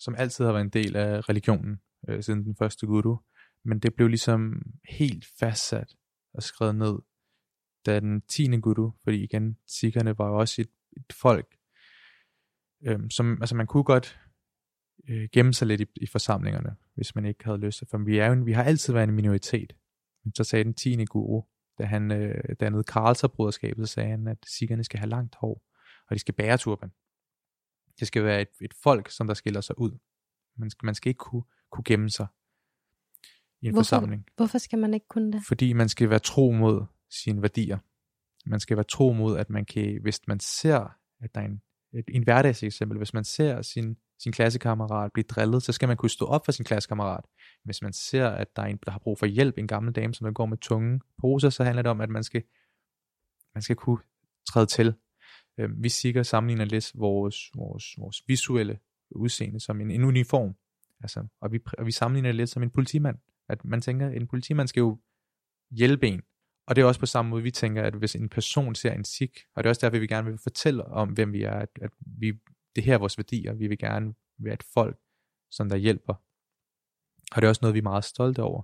[0.00, 3.16] som altid har været en del af religionen øh, siden den første guru,
[3.64, 5.94] men det blev ligesom helt fastsat
[6.34, 6.98] og skrevet ned,
[7.86, 11.56] da den tiende guru, fordi igen, sikkerne var jo også et, et folk,
[12.82, 14.20] øh, som, altså man kunne godt
[15.08, 18.18] øh, gemme sig lidt i, i forsamlingerne, hvis man ikke havde lyst til, for vi,
[18.18, 19.72] er jo, vi har altid været en minoritet.
[20.24, 21.42] Men så sagde den tiende guru,
[21.78, 25.62] da han øh, dannede Karlser-broderskabet, så sagde han, at sikkerne skal have langt hår,
[26.08, 26.90] og de skal bære turban.
[28.00, 29.98] Det skal være et, et folk, som der skiller sig ud.
[30.56, 32.26] Man skal, man skal ikke kunne, kunne gemme sig
[33.60, 34.26] i en hvorfor, forsamling.
[34.36, 35.42] Hvorfor skal man ikke kunne det?
[35.48, 37.78] Fordi man skal være tro mod sine værdier.
[38.46, 41.62] Man skal være tro mod, at man kan, hvis man ser, at der er en,
[41.92, 46.10] et, en hverdagseksempel, hvis man ser sin, sin klassekammerat blive drillet, så skal man kunne
[46.10, 47.24] stå op for sin klassekammerat.
[47.64, 50.14] Hvis man ser, at der er en, der har brug for hjælp, en gammel dame,
[50.14, 52.42] som der går med tunge poser, så handler det om, at man skal,
[53.54, 53.98] man skal kunne
[54.48, 54.94] træde til.
[55.58, 58.78] Øhm, vi sikkert sammenligner lidt vores, vores, vores visuelle
[59.10, 60.54] udseende som en, en uniform.
[61.00, 63.18] Altså, og, vi, og vi sammenligner det lidt som en politimand.
[63.48, 64.98] At man tænker, at en politimand skal jo
[65.70, 66.22] hjælpe en.
[66.70, 69.04] Og det er også på samme måde, vi tænker, at hvis en person ser en
[69.04, 71.68] sik, og det er også derfor, vi gerne vil fortælle om, hvem vi er, at,
[71.82, 72.32] at vi,
[72.76, 74.98] det her er vores værdier, vi vil gerne være et folk,
[75.50, 76.14] som der hjælper.
[77.32, 78.62] Og det er også noget, vi er meget stolte over.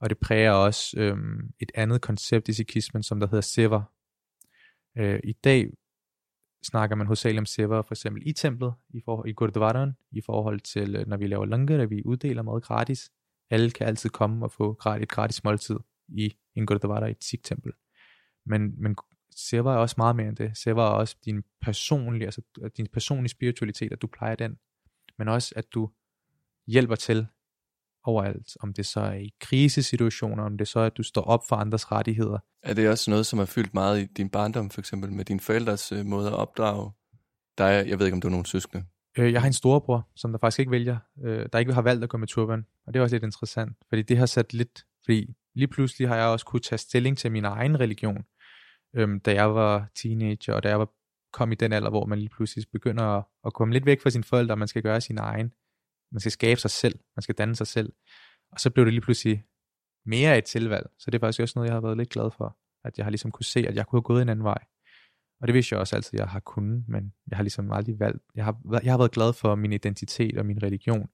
[0.00, 3.80] Og det præger også øhm, et andet koncept i sikhismen, som der hedder seva.
[4.98, 5.70] Øh, I dag
[6.64, 10.60] snakker man hos Salem Seva for eksempel i templet, i, for, i Gurdwaran, i forhold
[10.60, 13.10] til, øh, når vi laver langar, at vi uddeler mad gratis.
[13.50, 15.76] Alle kan altid komme og få et gratis måltid
[16.08, 17.72] i Gurdwara i et Sikh-tempel.
[18.46, 18.96] Men, men
[19.36, 20.58] Seva er også meget mere end det.
[20.58, 22.42] Seva er også din personlige, altså
[22.76, 24.58] din personlige spiritualitet, at du plejer den
[25.18, 25.90] men også at du
[26.66, 27.26] hjælper til
[28.04, 31.40] overalt, om det så er i krisesituationer, om det så er, at du står op
[31.48, 32.38] for andres rettigheder.
[32.62, 35.40] Er det også noget, som har fyldt meget i din barndom, for eksempel med dine
[35.40, 36.92] forældres øh, måde at opdrage
[37.58, 37.84] dig?
[37.88, 38.84] Jeg ved ikke, om du er nogen søskende.
[39.18, 42.04] Øh, jeg har en storebror, som der faktisk ikke vælger, øh, der ikke har valgt
[42.04, 44.86] at gå med turban, og det er også lidt interessant, fordi det har sat lidt,
[45.04, 48.24] fordi lige pludselig har jeg også kunne tage stilling til min egen religion,
[48.96, 50.88] øhm, da jeg var teenager, og da jeg var
[51.32, 54.10] kom i den alder, hvor man lige pludselig begynder at, at komme lidt væk fra
[54.10, 55.52] sine forældre, og man skal gøre sin egen
[56.12, 57.92] man skal skabe sig selv, man skal danne sig selv.
[58.52, 59.44] Og så blev det lige pludselig
[60.06, 60.90] mere et tilvalg.
[60.98, 62.56] Så det er faktisk også noget, jeg har været lidt glad for.
[62.84, 64.64] At jeg har ligesom kunne se, at jeg kunne have gået en anden vej.
[65.40, 67.98] Og det vidste jeg også altid, at jeg har kunnet, men jeg har ligesom aldrig
[67.98, 68.22] valgt.
[68.34, 71.08] Jeg har, jeg har været glad for min identitet og min religion.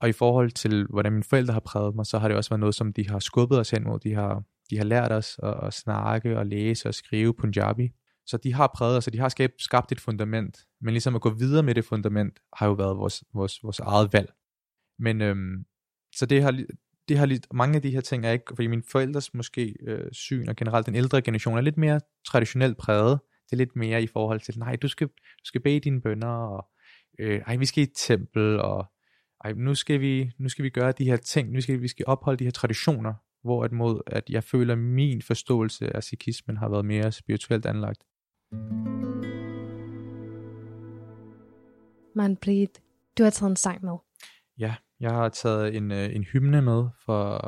[0.00, 2.60] Og i forhold til, hvordan mine forældre har præget mig, så har det også været
[2.60, 3.98] noget, som de har skubbet os hen mod.
[3.98, 7.90] De har, de har lært os at, at snakke og læse og skrive Punjabi.
[8.26, 10.58] Så de har præget os, og de har skabt, skabt et fundament.
[10.80, 14.12] Men ligesom at gå videre med det fundament, har jo været vores, vores, vores eget
[14.12, 14.32] valg.
[14.98, 15.64] Men øhm,
[16.14, 16.64] så det har,
[17.08, 20.12] det har lidt, mange af de her ting er ikke, fordi mine forældres måske øh,
[20.12, 23.18] syn, og generelt den ældre generation, er lidt mere traditionelt præget.
[23.46, 26.28] Det er lidt mere i forhold til, nej, du skal, du skal bede dine bønder,
[26.28, 26.68] og
[27.20, 28.86] øh, ej, vi skal i et tempel, og
[29.44, 32.04] ej, nu skal vi, nu skal vi gøre de her ting, nu skal vi skal
[32.08, 36.56] opholde de her traditioner, hvor at mod, at jeg føler, at min forståelse af sikhismen
[36.56, 38.04] har været mere spirituelt anlagt.
[42.14, 42.82] Manpreet,
[43.18, 43.96] du har taget en sang med.
[44.58, 47.38] Ja, jeg har taget en, øh, en hymne med for,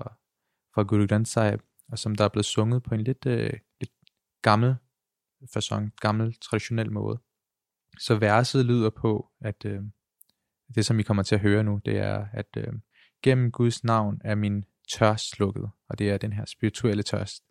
[0.74, 3.32] for Guru Granth Sahib, og som der er blevet sunget på en lidt, uh,
[3.80, 3.92] lidt
[4.42, 4.76] gammel
[5.52, 7.18] fasong, gammel traditionel måde.
[7.98, 9.84] Så verset lyder på, at uh,
[10.74, 12.72] det som vi kommer til at høre nu, det er, at øh,
[13.22, 17.44] gennem Guds navn er min tørst slukket, og det er den her spirituelle tørst.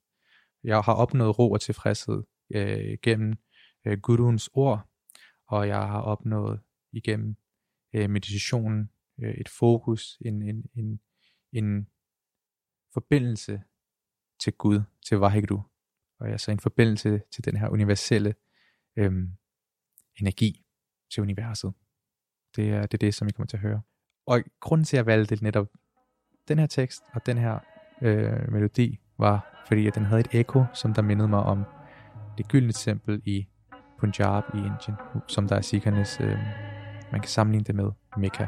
[0.64, 2.24] Jeg har opnået ro og tilfredshed
[2.56, 3.34] øh, gennem
[3.86, 4.90] øh, Guruens ord,
[5.48, 6.60] og jeg har opnået
[6.92, 7.36] igennem
[7.94, 11.00] øh, meditationen øh, et fokus, en, en, en,
[11.54, 11.88] en
[12.94, 13.62] forbindelse
[14.40, 15.62] til Gud, til Vaheguru,
[16.20, 18.36] og altså en forbindelse til den her universelle
[18.98, 19.12] øh,
[20.20, 20.66] energi
[21.14, 21.74] til universet.
[22.56, 23.82] Det er, det er det, som I kommer til at høre.
[24.28, 25.68] Og grunden til, at jeg valgte netop
[26.48, 27.60] den her tekst og den her
[28.02, 31.64] øh, melodi, var fordi, at den havde et ekko, som der mindede mig om
[32.38, 33.48] det gyldne tempel i
[34.00, 34.96] Punjab i Indien,
[35.28, 36.38] som der er sikkernes, øh,
[37.12, 38.48] man kan sammenligne det med Mekka.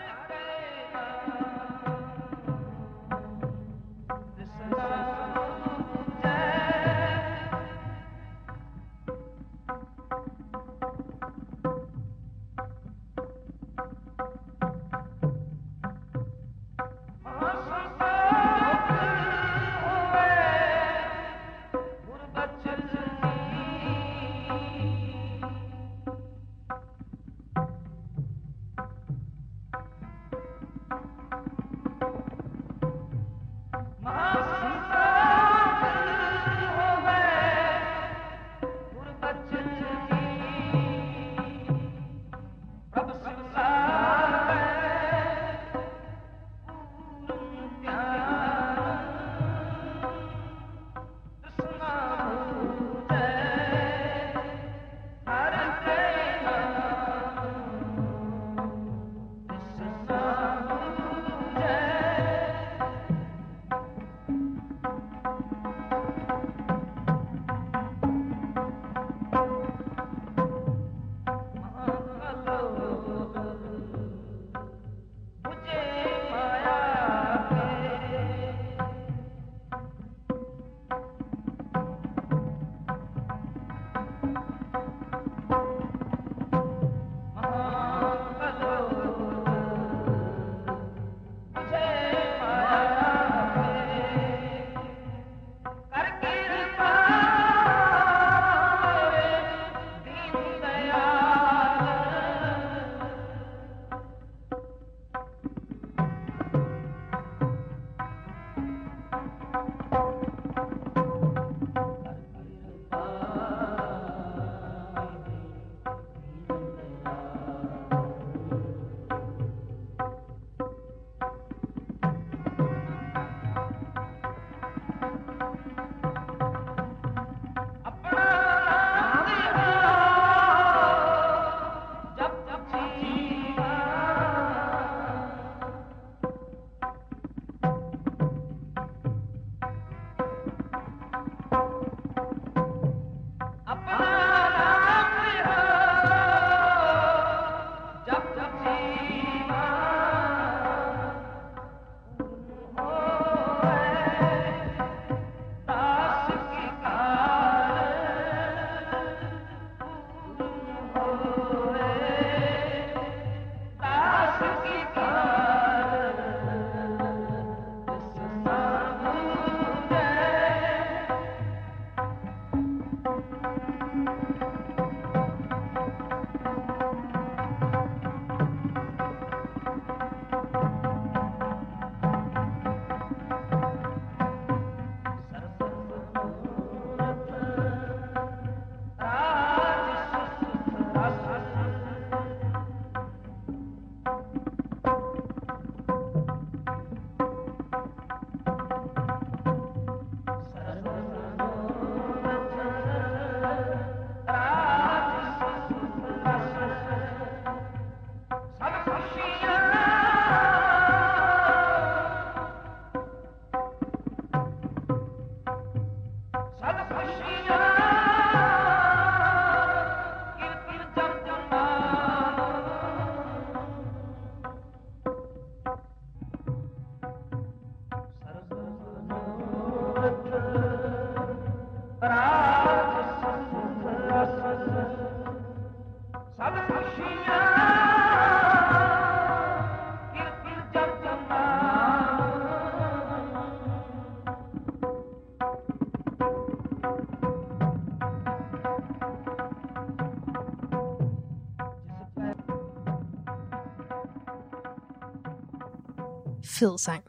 [256.62, 257.04] Fed sang.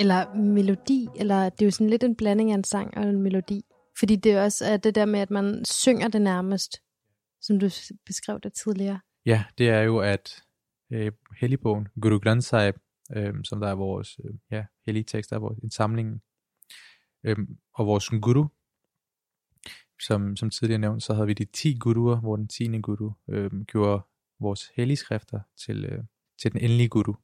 [0.00, 3.22] Eller melodi, eller det er jo sådan lidt en blanding af en sang og en
[3.22, 3.62] melodi.
[3.98, 6.82] Fordi det er også er det der med, at man synger det nærmest,
[7.40, 7.68] som du
[8.06, 9.00] beskrev det tidligere.
[9.26, 10.42] Ja, det er jo, at
[10.92, 12.74] øh, helligbogen, Guru Granth Sahib,
[13.16, 16.22] øh, som der er vores øh, ja, hellige tekst, er vores, en samling,
[17.24, 17.36] øh,
[17.74, 18.46] og vores guru,
[20.00, 22.80] som, som tidligere nævnt, så havde vi de 10 guruer, hvor den 10.
[22.80, 24.02] guru øh, gjorde
[24.40, 26.04] vores hellige skrifter til, øh,
[26.42, 27.14] til den endelige guru,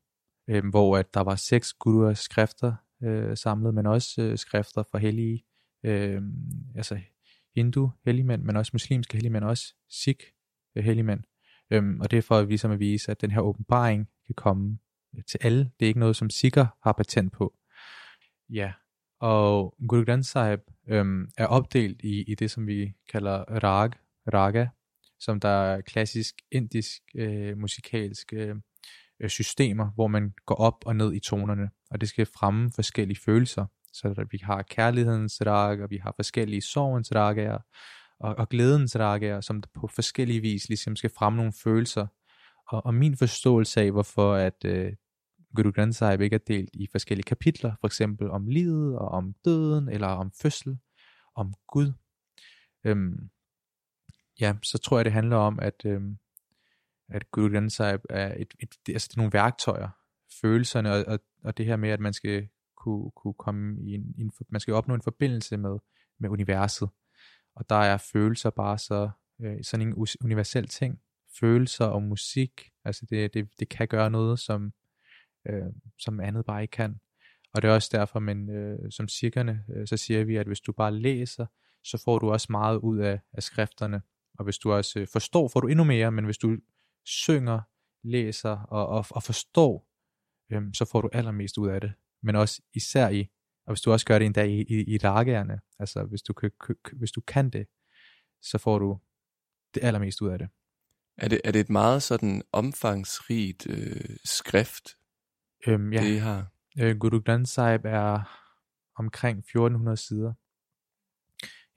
[0.49, 4.99] øh, hvor at der var seks guruers skrifter øh, samlet, men også øh, skrifter fra
[4.99, 5.45] hellige,
[5.84, 6.22] øh,
[6.74, 7.01] altså
[7.57, 10.24] hindu helligmænd, men også muslimske helligmænd, også sikh
[10.76, 11.20] øh, helligmænd.
[11.70, 14.78] Øhm, og det er for at vise, at vise, at den her åbenbaring kan komme
[15.16, 15.70] øh, til alle.
[15.80, 17.55] Det er ikke noget, som Sikher har patent på.
[18.49, 18.72] Ja,
[19.20, 23.90] og Guru Granth Sahib øhm, er opdelt i, i det, som vi kalder rag,
[24.32, 24.66] raga,
[25.20, 28.57] som der er klassisk indisk øh, musikalske øh,
[29.20, 33.20] Øh, systemer, hvor man går op og ned i tonerne, og det skal fremme forskellige
[33.24, 33.66] følelser.
[33.92, 37.58] Så der, vi har kærlighedens rag, og vi har forskellige sorgens ragaer,
[38.20, 42.06] og, og glædens ragaer, som på forskellige vis ligesom skal fremme nogle følelser.
[42.68, 44.92] Og, og min forståelse af, hvorfor at øh,
[45.56, 49.34] Guru Granth Sahib ikke er delt i forskellige kapitler, for eksempel om livet og om
[49.44, 50.78] døden, eller om fødsel,
[51.34, 51.92] om Gud.
[52.84, 53.30] Øhm,
[54.40, 56.18] ja, så tror jeg, det handler om, at, øhm,
[57.14, 59.88] at Guru Granth Sahib er, et, et, det, altså det er nogle værktøjer,
[60.40, 64.14] følelserne, og, og, og det her med, at man skal kunne, kunne komme i en,
[64.18, 65.78] en, man skal opnå en forbindelse med,
[66.18, 66.88] med universet.
[67.56, 69.10] Og der er følelser bare så,
[69.40, 71.00] øh, sådan en universel ting.
[71.40, 74.72] Følelser og musik, altså det, det, det kan gøre noget, som,
[75.48, 75.62] øh,
[75.98, 77.00] som andet bare ikke kan.
[77.54, 80.60] Og det er også derfor, men øh, som cirkerne, øh, så siger vi, at hvis
[80.60, 81.46] du bare læser,
[81.84, 84.02] så får du også meget ud af, af skrifterne.
[84.38, 86.56] Og hvis du også øh, forstår, får du endnu mere, men hvis du
[87.05, 87.61] synger,
[88.02, 89.88] læser og, og, og forstår,
[90.52, 91.92] øh, så får du allermest ud af det.
[92.22, 93.20] Men også især i,
[93.66, 96.32] og hvis du også gør det en dag i, i, i lagerne, altså hvis du,
[96.32, 96.50] kan,
[96.92, 97.66] hvis du kan det,
[98.42, 98.98] så får du
[99.74, 100.48] det allermest ud af det.
[101.16, 104.88] Er det, er det et meget sådan omfangsrigt øh, skrift,
[105.66, 106.02] øhm, ja.
[106.02, 106.52] det I har?
[106.78, 108.40] Øh, Guru Granth Sahib er
[108.96, 110.32] omkring 1400 sider.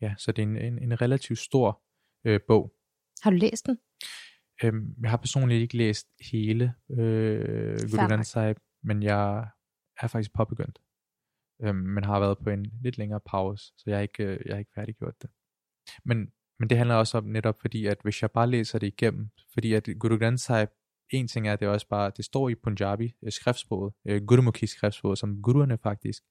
[0.02, 1.82] Ja, så det er en, en, en relativt stor
[2.26, 2.74] øh, bog.
[3.22, 3.78] Har du læst den?
[4.64, 9.50] Øhm, jeg har personligt ikke læst hele øh, Granth Sahib, men jeg
[10.02, 10.80] er faktisk påbegyndt.
[11.64, 14.54] Øhm, men har været på en lidt længere pause, så jeg er ikke, øh, jeg
[14.54, 15.30] er ikke færdiggjort det.
[16.06, 19.30] Men, men det handler også om netop fordi, at hvis jeg bare læser det igennem,
[19.54, 20.70] fordi at Guru Granth Sahib,
[21.10, 24.68] en ting er, at det også bare, det står i Punjabi øh, skriftsproget, øh, Gurumukhi
[24.68, 26.24] skriftsproget, som guruerne faktisk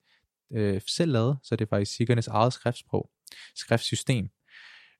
[0.52, 3.10] øh, selv lavede, så det er faktisk sikkernes eget skriftsprog,
[3.54, 4.28] skriftsystem.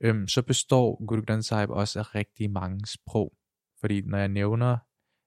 [0.01, 3.33] Øhm, så består Guru Granth Sahib også af rigtig mange sprog.
[3.81, 4.79] Fordi når jeg nævner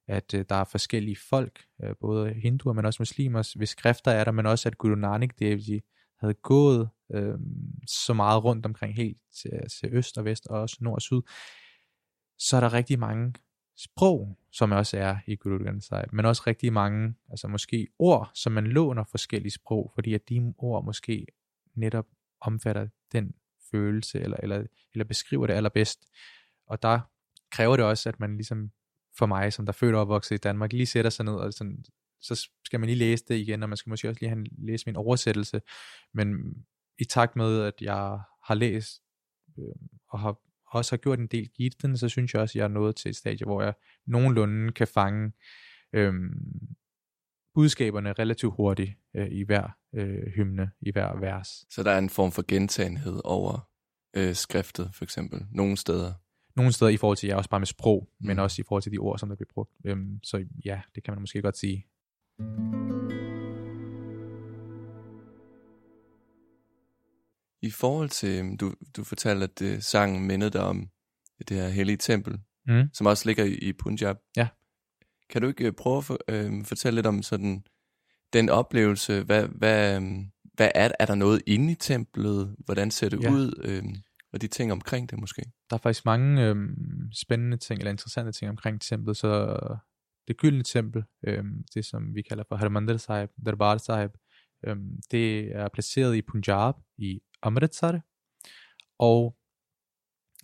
[0.09, 4.24] at øh, der er forskellige folk, øh, både hinduer, men også muslimer, hvis skrifter er
[4.24, 5.82] der, men også at Guru Nanak Devji
[6.20, 7.38] havde gået øh,
[7.88, 11.01] så meget rundt omkring helt til, øh, til øst og vest, og også nord og
[11.01, 11.22] syd,
[12.39, 13.34] så er der rigtig mange
[13.78, 18.32] sprog, som også er i Guru Granth Sahib, men også rigtig mange, altså måske ord,
[18.34, 21.26] som man låner forskellige sprog, fordi at de ord måske
[21.76, 22.05] netop
[22.41, 23.34] omfatter den
[23.72, 24.63] følelse, eller, eller,
[24.93, 25.99] eller beskriver det allerbedst.
[26.67, 26.99] Og der
[27.51, 28.72] kræver det også, at man ligesom
[29.17, 31.53] for mig, som der er født og opvokset i Danmark, lige sætter sig ned, og
[31.53, 31.84] sådan,
[32.22, 34.86] så skal man lige læse det igen, og man skal måske også lige have læse
[34.86, 35.61] min oversættelse.
[36.13, 36.36] Men
[36.99, 39.01] i takt med, at jeg har læst,
[39.59, 39.76] øh,
[40.09, 40.39] og har
[40.72, 43.09] også har gjort en del gitten, så synes jeg også, at jeg er nået til
[43.09, 43.74] et stadie, hvor jeg
[44.07, 45.32] nogenlunde kan fange
[45.93, 46.13] øh,
[47.53, 51.65] budskaberne relativt hurtigt øh, i hver øh, hymne, i hver vers.
[51.69, 53.69] Så der er en form for gentagenhed over
[54.13, 56.13] øh, skriftet, for eksempel, nogle steder?
[56.55, 58.27] nogle steder i forhold til, ja, også bare med sprog, mm.
[58.27, 59.71] men også i forhold til de ord, som der bliver brugt.
[59.85, 61.85] Øhm, så ja, det kan man måske godt sige.
[67.61, 70.89] I forhold til, øhm, du, du fortalte, at det, sangen mindede dig om
[71.49, 72.89] det her hellige tempel, mm.
[72.93, 74.17] som også ligger i, i Punjab.
[74.37, 74.47] Ja.
[75.29, 77.63] Kan du ikke øh, prøve at for, øh, fortælle lidt om sådan
[78.34, 79.23] den oplevelse?
[79.23, 82.55] Hvad, hvad, øhm, hvad er, er der noget inde i templet?
[82.65, 83.32] Hvordan ser det ja.
[83.32, 83.61] ud?
[83.63, 83.84] Øh,
[84.34, 85.41] og de ting omkring det måske?
[85.69, 89.59] Der er faktisk mange øhm, spændende ting, eller interessante ting omkring templet, så
[90.27, 94.11] det gyldne tempel, øhm, det som vi kalder for Harmandir Sahib, Darbar Sahib,
[94.67, 98.01] øhm, det er placeret i Punjab, i Amritsar,
[98.99, 99.38] og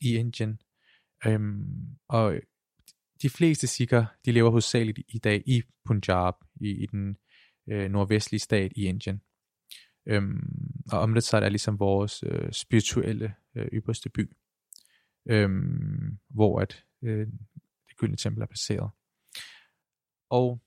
[0.02, 0.60] i Indien.
[1.26, 2.36] Øhm, og
[3.22, 7.18] de fleste sikher, de lever hovedsageligt i dag i Punjab, i, i den
[7.72, 9.22] øh, nordvestlige stat i Indien.
[10.06, 14.32] Øhm, og Amritsar er ligesom vores øh, spirituelle øh, ypperste by,
[15.30, 17.28] øhm, hvor at øh,
[17.88, 18.92] det gyldne tempel er placeret.
[20.30, 20.62] Og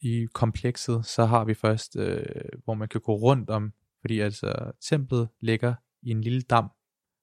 [0.00, 2.24] i komplekset, så har vi først, øh,
[2.64, 6.70] hvor man kan gå rundt om, fordi altså templet ligger i en lille dam,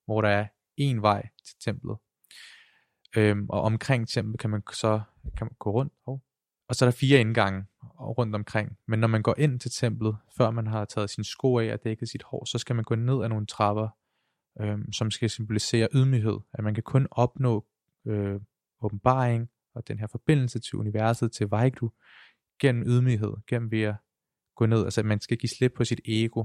[0.04, 1.96] hvor der er en vej til templet.
[3.16, 5.00] Øhm, og omkring templet kan man så
[5.36, 6.22] kan man gå rundt, og,
[6.68, 7.64] og så er der fire indgange
[8.00, 8.76] rundt omkring.
[8.88, 11.84] Men når man går ind til templet, før man har taget sine sko af og
[11.84, 13.88] dækket sit hår, så skal man gå ned ad nogle trapper,
[14.60, 16.38] øh, som skal symbolisere ydmyghed.
[16.52, 17.66] At man kan kun opnå
[18.06, 18.40] øh,
[18.80, 21.90] åbenbaring og den her forbindelse til universet, til Vajgdu,
[22.60, 23.96] gennem ydmyghed, gennem ved at
[24.56, 24.84] gå ned.
[24.84, 26.44] Altså at man skal give slip på sit ego,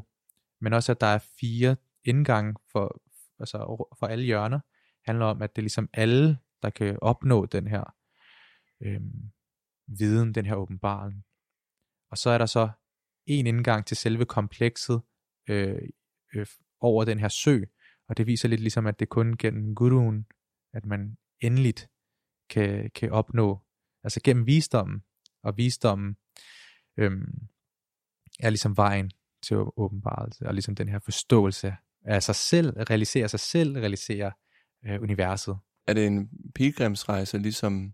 [0.61, 3.01] men også at der er fire indgange for,
[3.39, 3.57] altså
[3.99, 4.59] for alle hjørner,
[5.05, 7.83] handler om, at det er ligesom alle, der kan opnå den her
[8.81, 9.01] øh,
[9.87, 11.23] viden, den her åbenbaring.
[12.11, 12.69] Og så er der så
[13.25, 15.01] en indgang til selve komplekset
[15.49, 15.81] øh,
[16.35, 16.47] øh,
[16.79, 17.59] over den her sø,
[18.09, 20.25] og det viser lidt ligesom, at det kun gennem guruen,
[20.73, 21.89] at man endeligt
[22.49, 23.59] kan, kan opnå,
[24.03, 25.03] altså gennem visdommen,
[25.43, 26.17] og visdommen
[26.97, 27.47] øhm,
[28.39, 29.11] er ligesom vejen
[29.43, 34.31] til åbenbarelse, og ligesom den her forståelse af sig selv, realisere sig selv, realisere
[34.85, 35.57] øh, universet.
[35.87, 37.93] Er det en pilgrimsrejse, ligesom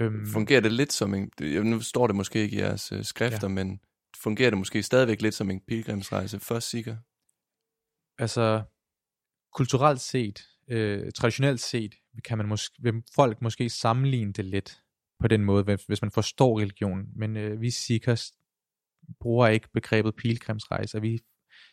[0.00, 3.48] øhm, fungerer det lidt som en, nu står det måske ikke i jeres øh, skrifter,
[3.48, 3.54] ja.
[3.54, 3.80] men
[4.16, 6.96] fungerer det måske stadigvæk lidt som en pilgrimsrejse for sikker?
[8.18, 8.62] Altså,
[9.52, 11.94] kulturelt set, øh, traditionelt set,
[12.24, 14.82] kan man måske, vil folk måske sammenligne det lidt
[15.20, 17.06] på den måde, hvis man forstår religion.
[17.16, 18.30] Men øh, vi sikkert
[19.20, 21.18] bruger ikke begrebet pilgrimsrejse, og vi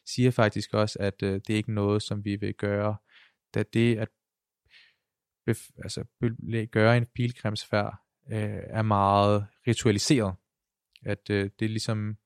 [0.05, 2.97] siger faktisk også, at øh, det er ikke noget, som vi vil gøre,
[3.53, 4.07] da det at
[5.45, 6.03] bef, altså,
[6.71, 10.35] gøre en pilgrimsfærd øh, er meget ritualiseret.
[11.05, 12.17] At øh, det er ligesom,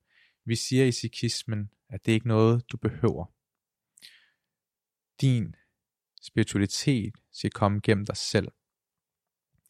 [0.44, 3.26] vi siger i sikhismen, at det er ikke noget, du behøver.
[5.20, 5.54] Din
[6.22, 8.48] spiritualitet skal komme gennem dig selv.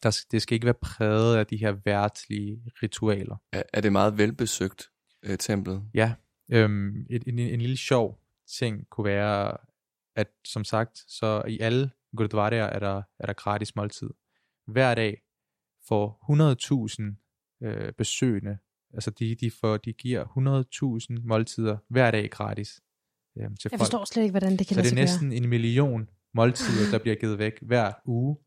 [0.03, 3.35] Der, det skal ikke være præget af de her værtslige ritualer.
[3.51, 4.91] Er, er det meget velbesøgt,
[5.23, 5.83] øh, templet?
[5.93, 6.15] Ja.
[6.51, 9.57] Øhm, et, en, en lille sjov ting kunne være,
[10.15, 14.09] at som sagt, så i alle gurdwaraer er der, er der gratis måltid.
[14.65, 15.21] Hver dag
[15.87, 16.07] får
[17.61, 18.57] 100.000 øh, besøgende,
[18.93, 20.25] altså de, de, får, de giver
[21.17, 22.81] 100.000 måltider hver dag gratis.
[23.37, 24.07] Øhm, til Jeg forstår folk.
[24.07, 27.39] slet ikke, hvordan det kan Så det er næsten en million måltider, der bliver givet
[27.39, 28.37] væk hver uge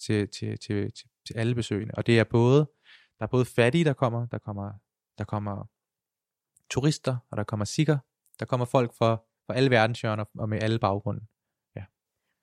[0.00, 1.94] til, til, til, til, til alle besøgende.
[1.94, 2.58] Og det er både,
[3.18, 4.72] der er både fattige, der kommer, der kommer,
[5.18, 5.68] der kommer
[6.70, 7.98] turister, og der kommer sikker,
[8.40, 9.16] der kommer folk fra,
[9.46, 11.26] fra alle verdenshjørner og med alle baggrunde.
[11.76, 11.84] Ja.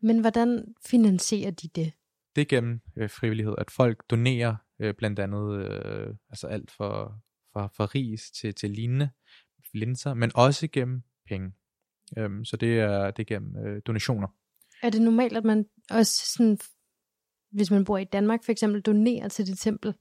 [0.02, 1.94] Men hvordan finansierer de det?
[2.36, 7.22] Det er gennem øh, frivillighed, at folk donerer øh, blandt andet øh, altså alt for,
[7.54, 9.10] fra, fra ris til, til lignende
[9.74, 11.54] linser, men også gennem penge.
[12.18, 14.28] Øhm, så det er, det er gennem øh, donationer.
[14.84, 16.58] Er det normalt, at man også sådan,
[17.52, 19.94] hvis man bor i Danmark for eksempel, donerer til det tempel?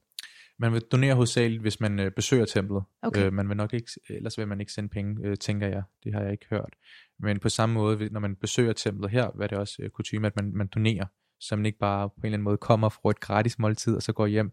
[0.59, 2.83] Man vil donere hovedsageligt, hvis man øh, besøger templet.
[3.01, 3.25] Okay.
[3.25, 5.83] Øh, man vil nok ikke, ellers vil man ikke sende penge, øh, tænker jeg.
[6.03, 6.75] Det har jeg ikke hørt.
[7.19, 10.35] Men på samme måde, når man besøger templet her, hvad det også øh, kutume, at
[10.35, 11.05] man, man donerer,
[11.47, 14.03] så man ikke bare på en eller anden måde kommer fra et gratis måltid, og
[14.03, 14.51] så går hjem.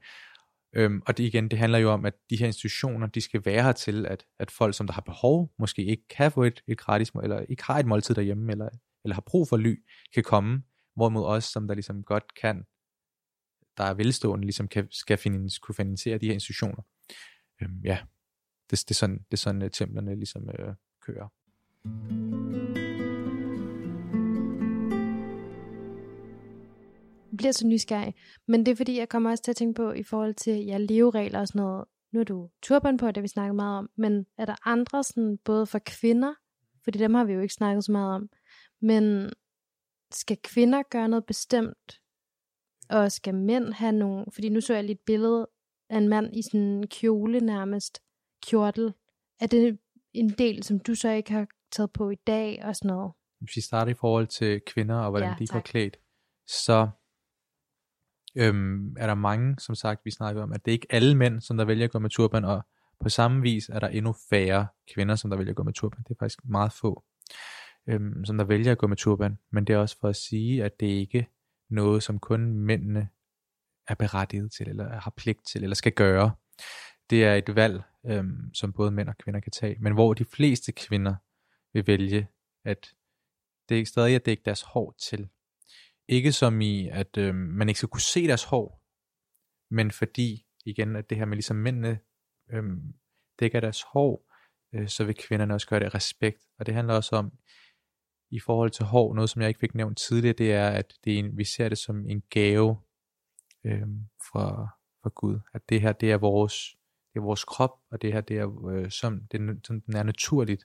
[0.73, 3.63] Øhm, og det igen, det handler jo om, at de her institutioner, de skal være
[3.63, 6.79] her til, at, at folk, som der har behov, måske ikke kan få et, et
[6.79, 8.69] gratis, eller ikke har et måltid derhjemme, eller
[9.05, 9.85] eller har brug for ly,
[10.15, 10.63] kan komme,
[10.95, 12.65] hvorimod os, som der ligesom godt kan,
[13.77, 16.83] der er velstående, ligesom kan, skal finans, kunne finansiere de her institutioner.
[17.63, 17.99] Øhm, ja,
[18.71, 21.29] det, det, er sådan, det er sådan, øh, templerne ligesom øh, kører.
[21.85, 22.90] Jeg
[27.41, 28.15] bliver så nysgerrig,
[28.49, 30.79] men det er fordi, jeg kommer også til at tænke på, i forhold til ja,
[30.79, 34.27] leveregler og sådan noget, nu er du turban på, det vi snakker meget om, men
[34.39, 36.35] er der andre, sådan, både for kvinder,
[36.85, 38.29] fordi dem har vi jo ikke snakket så meget om,
[38.81, 39.31] men
[40.13, 42.01] skal kvinder gøre noget bestemt?
[42.91, 44.25] Og skal mænd have nogle...
[44.33, 45.49] Fordi nu så jeg lige et billede
[45.91, 48.03] af en mand i sådan en kjole nærmest.
[48.47, 48.95] Kjortel.
[49.41, 49.79] Er det
[50.13, 53.13] en del, som du så ikke har taget på i dag og sådan noget?
[53.41, 55.97] Hvis vi starter i forhold til kvinder og hvordan ja, de går klædt,
[56.47, 56.89] så
[58.35, 61.41] øhm, er der mange, som sagt, vi snakker om, at det er ikke alle mænd,
[61.41, 62.63] som der vælger at gå med turban, og
[63.01, 66.05] på samme vis er der endnu færre kvinder, som der vælger at gå med turban.
[66.09, 67.05] Det er faktisk meget få
[67.89, 70.65] øhm, som der vælger at gå med turban, men det er også for at sige,
[70.65, 71.25] at det ikke er
[71.69, 73.09] noget, som kun mændene
[73.89, 76.33] er berettiget til, eller har pligt til, eller skal gøre.
[77.11, 80.25] Det er et valg, øhm, som både mænd og kvinder kan tage, men hvor de
[80.25, 81.15] fleste kvinder
[81.73, 82.29] vil vælge,
[82.65, 82.95] at
[83.69, 85.29] det er stadig at dække deres hår til.
[86.11, 88.83] Ikke som i, at øh, man ikke skal kunne se deres hår,
[89.75, 92.01] men fordi, igen, at det her med ligesom mændene
[92.53, 92.63] øh,
[93.41, 94.33] dækker deres hår,
[94.75, 96.43] øh, så vil kvinderne også gøre det respekt.
[96.59, 97.33] Og det handler også om,
[98.31, 101.15] i forhold til hår, noget som jeg ikke fik nævnt tidligere, det er, at det
[101.15, 102.77] er en, vi ser det som en gave
[103.67, 103.89] øh,
[104.33, 104.69] fra,
[105.03, 105.41] fra Gud.
[105.55, 106.55] At det her, det er vores,
[107.13, 109.97] det er vores krop, og det her, det er, øh, som, det er, som den
[109.97, 110.65] er naturligt.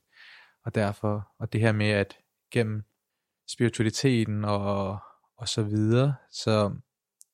[0.65, 2.17] Og derfor, og det her med, at
[2.51, 2.83] gennem
[3.49, 4.99] spiritualiteten og,
[5.37, 6.75] og så videre, så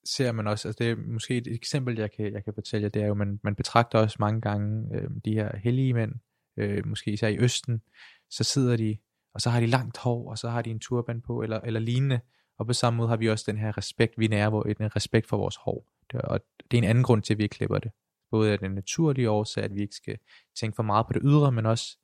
[0.05, 2.89] ser man også, altså det er måske et eksempel, jeg kan, jeg kan fortælle jer,
[2.89, 6.11] det er jo, man, man betragter også mange gange øh, de her hellige mænd,
[6.57, 7.81] øh, måske især i Østen,
[8.29, 8.97] så sidder de,
[9.33, 11.79] og så har de langt hår, og så har de en turban på, eller, eller
[11.79, 12.19] lignende,
[12.57, 15.37] og på samme måde har vi også den her respekt, vi nærer en respekt for
[15.37, 16.39] vores hår, det, og
[16.71, 17.91] det er en anden grund til, at vi ikke klipper det.
[18.31, 20.17] Både af den naturlige årsag, at vi ikke skal
[20.59, 21.97] tænke for meget på det ydre, men også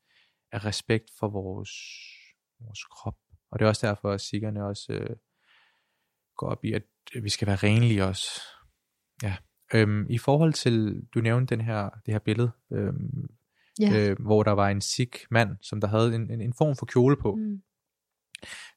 [0.52, 1.72] af respekt for vores,
[2.60, 3.16] vores krop.
[3.52, 5.16] Og det er også derfor, at sikkerne også øh,
[6.38, 6.84] går op i, at
[7.24, 8.42] vi skal være renlige også.
[9.24, 9.36] Ja.
[9.74, 13.28] Øhm, I forhold til, du nævnte den her, det her billede, øhm,
[13.80, 14.10] Ja.
[14.10, 16.86] øh, hvor der var en sik mand, som der havde en, en, en form for
[16.86, 17.62] kjole på, Mm.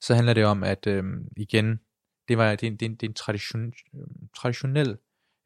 [0.01, 1.81] så handler det om, at øhm, igen,
[2.29, 3.73] det, var, det, er en- det, er det er en tradition,
[4.37, 4.99] traditionel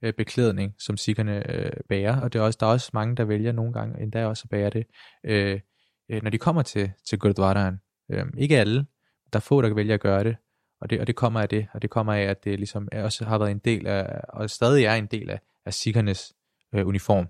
[0.02, 3.24] øh, beklædning, som sikkerne øh, bærer, og det er også, der er også mange, der
[3.24, 4.86] vælger nogle gange endda også at bære det,
[5.24, 5.60] øh,
[6.08, 7.80] øh, når de kommer til, til Gurdwaraen.
[8.10, 8.86] Øh, ikke alle,
[9.32, 10.36] der er få, der vælger at gøre det,
[10.84, 13.24] og det, og det kommer af det, og det kommer af, at det ligesom også
[13.24, 16.32] har været en del af, og stadig er en del af, af sikkernes
[16.74, 17.26] øh, uniform,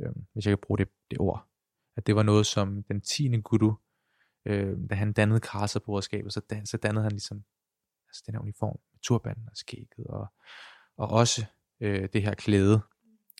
[0.00, 1.46] øh, hvis jeg kan bruge det, det ord.
[1.96, 3.40] At det var noget, som den 10.
[3.40, 3.74] guru,
[4.46, 7.44] øh, da han dannede Karsa-broderskabet, så, dan, så dannede han ligesom
[8.08, 10.26] altså den her uniform med turbanen og skægget, og,
[10.96, 11.44] og også
[11.80, 12.80] øh, det her klæde,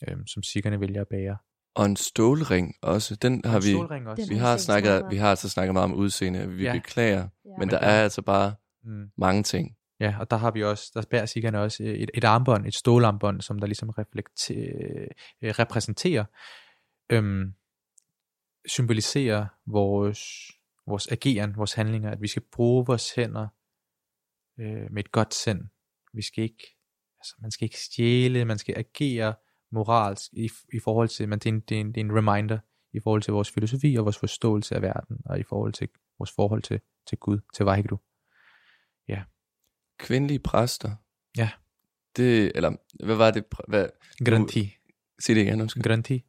[0.08, 1.36] øh, som sikkerne vælger at bære.
[1.74, 3.74] Og en stålring også, den har Og en vi,
[4.06, 4.22] også.
[4.22, 6.72] Den vi har snakket, vi har altså snakket meget om udseende, vi Ja.
[6.72, 7.50] beklager, Ja.
[7.58, 9.10] men der er altså bare Mm.
[9.16, 9.76] mange ting.
[10.00, 13.40] Ja, og der har vi også, der bærer sikkerne også et, et armbånd, et stålarmbånd,
[13.40, 14.54] som der ligesom reflekter,
[15.42, 16.24] øh, repræsenterer,
[17.10, 17.54] øhm,
[18.66, 20.20] symboliserer vores,
[20.86, 23.48] vores ageren, vores handlinger, at vi skal bruge vores hænder
[24.58, 25.68] øh, med et godt sind.
[26.12, 26.76] Vi skal ikke,
[27.20, 29.34] altså man skal ikke stjæle, man skal agere
[29.70, 32.16] moralsk i, i forhold til, men det er, en, det, er en, det er en
[32.16, 32.58] reminder
[32.92, 36.32] i forhold til vores filosofi og vores forståelse af verden, og i forhold til vores
[36.32, 37.64] forhold til, til Gud, til
[39.16, 39.24] Vaheguru.
[39.98, 40.94] Kvindelige præster.
[41.36, 41.50] Ja.
[42.16, 42.72] Det, eller
[43.04, 43.44] hvad var det?
[43.68, 43.88] Hvad,
[44.24, 44.76] Granti.
[45.20, 45.82] sig det igen, undskyld.
[45.82, 46.24] Granti.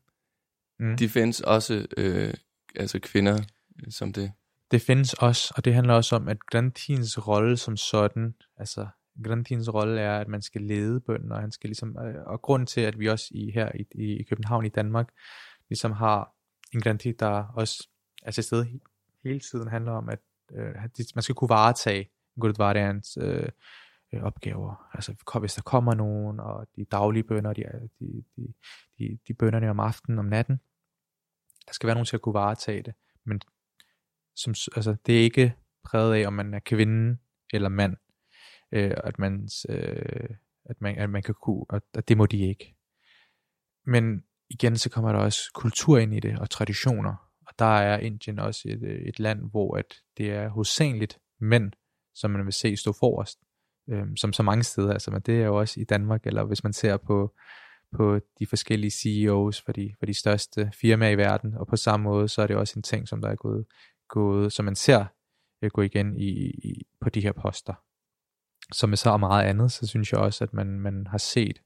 [0.80, 0.98] Mm.
[0.98, 2.34] De findes også, øh,
[2.76, 3.34] altså kvinder,
[3.80, 4.32] øh, som det.
[4.72, 8.88] Det findes også, og det handler også om, at Grantins rolle som sådan, altså
[9.24, 12.68] Grantins rolle er, at man skal lede bønden, og han skal ligesom, øh, og grund
[12.68, 15.10] til, at vi også i, her i, i København i Danmark,
[15.70, 16.36] ligesom har
[16.74, 17.88] en Granti, der også
[18.24, 20.20] er til stede he- hele tiden, handler om, at
[20.54, 20.76] øh,
[21.16, 22.10] man skal kunne varetage
[22.40, 23.50] Gurdwaraens øh,
[24.14, 24.90] øh, opgaver.
[24.94, 27.64] Altså hvis der kommer nogen, og de daglige bønder, de,
[28.00, 28.54] de, de,
[29.00, 30.60] de, de bønderne om aftenen, om natten,
[31.68, 32.94] der skal være nogen til at kunne varetage det.
[33.26, 33.42] Men
[34.36, 37.18] som, altså, det er ikke præget af, om man er kvinde
[37.54, 37.98] eller mand,
[38.72, 40.30] øh, at, man, øh,
[40.66, 42.76] at, man, at man kan kunne, og at det må de ikke.
[43.86, 47.98] Men igen, så kommer der også kultur ind i det, og traditioner, og der er
[47.98, 51.72] Indien også et, øh, et land, hvor at det er hovedsageligt mænd,
[52.16, 53.40] som man vil se stå forrest,
[53.90, 56.64] øh, som så mange steder, altså, men det er jo også i Danmark, eller hvis
[56.64, 57.36] man ser på,
[57.96, 62.04] på de forskellige CEOs for de, for de største firmaer i verden, og på samme
[62.04, 63.66] måde, så er det også en ting, som der er gået,
[64.10, 65.06] gået som man ser
[65.62, 67.74] øh, gå igen i, i, på de her poster.
[68.74, 71.62] Som med så meget andet, så synes jeg også, at man, man har set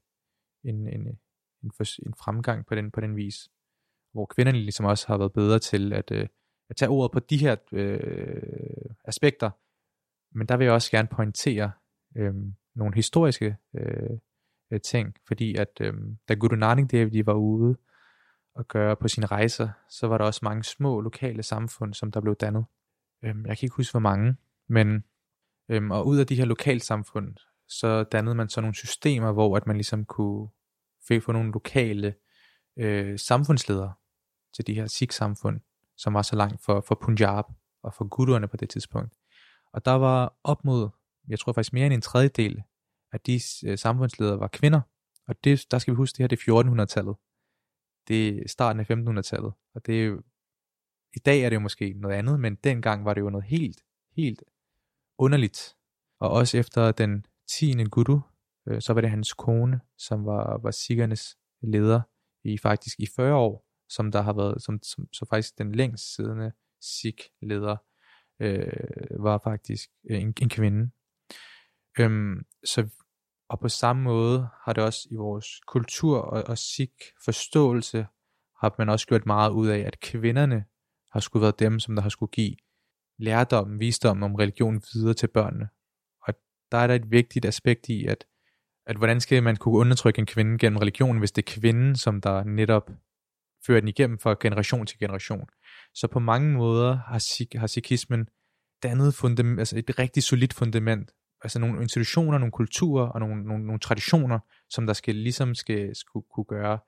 [0.64, 1.18] en, en,
[1.62, 3.48] en, for, en fremgang på den, på den vis,
[4.12, 6.28] hvor kvinderne ligesom også har været bedre til at, øh,
[6.70, 9.50] at tage ordet på de her øh, aspekter,
[10.36, 11.72] men der vil jeg også gerne pointere
[12.16, 12.34] øh,
[12.74, 14.18] nogle historiske øh,
[14.70, 15.94] øh, ting, fordi at øh,
[16.28, 17.76] da Guru Nanak Dev de var ude
[18.54, 22.20] og gøre på sine rejser, så var der også mange små lokale samfund, som der
[22.20, 22.64] blev dannet.
[23.24, 24.36] Øh, jeg kan ikke huske, hvor mange,
[24.68, 25.04] men
[25.68, 27.36] øh, og ud af de her lokalsamfund,
[27.68, 30.48] så dannede man så nogle systemer, hvor at man ligesom kunne
[31.08, 32.14] fik få nogle lokale
[32.76, 33.92] øh, samfundsledere
[34.54, 35.60] til de her Sikh-samfund,
[35.96, 37.44] som var så langt for, for Punjab
[37.82, 39.12] og for guruerne på det tidspunkt.
[39.72, 40.88] Og der var op mod,
[41.28, 42.62] jeg tror faktisk mere end en tredjedel
[43.12, 44.80] af de øh, samfundsledere var kvinder.
[45.28, 47.16] Og det, der skal vi huske, det her det er 1400-tallet.
[48.08, 49.52] Det er starten af 1500-tallet.
[49.74, 50.22] Og det er jo,
[51.16, 53.84] i dag er det jo måske noget andet, men dengang var det jo noget helt,
[54.16, 54.42] helt
[55.18, 55.76] underligt.
[56.20, 57.84] Og også efter den 10.
[57.84, 58.20] guru,
[58.68, 62.00] øh, så var det hans kone, som var, var sikkernes leder
[62.44, 66.14] i faktisk i 40 år, som der har været, som, som så faktisk den længst
[66.14, 67.76] siddende Sikh-leder
[68.40, 68.66] øh,
[69.10, 70.90] var faktisk øh, en, en kvinde.
[71.98, 72.88] Øhm, så,
[73.48, 76.92] og på samme måde har det også i vores kultur og, og sik
[77.24, 78.06] forståelse,
[78.60, 80.64] har man også gjort meget ud af, at kvinderne
[81.12, 82.56] har skulle været dem, som der har skulle give
[83.18, 85.68] lærdom, visdom om religion videre til børnene.
[86.22, 86.34] Og
[86.72, 88.26] der er der et vigtigt aspekt i, at,
[88.86, 92.20] at hvordan skal man kunne undertrykke en kvinde gennem religion, hvis det er kvinden, som
[92.20, 92.90] der netop
[93.66, 95.48] fører den igennem fra generation til generation.
[95.94, 98.28] Så på mange måder har, Sik- har sikhismen
[98.82, 101.12] dannet fundament, altså et rigtig solidt fundament,
[101.42, 104.38] altså nogle institutioner, nogle kulturer og nogle, nogle, nogle traditioner,
[104.70, 106.78] som der skal ligesom skal, skulle kunne gøre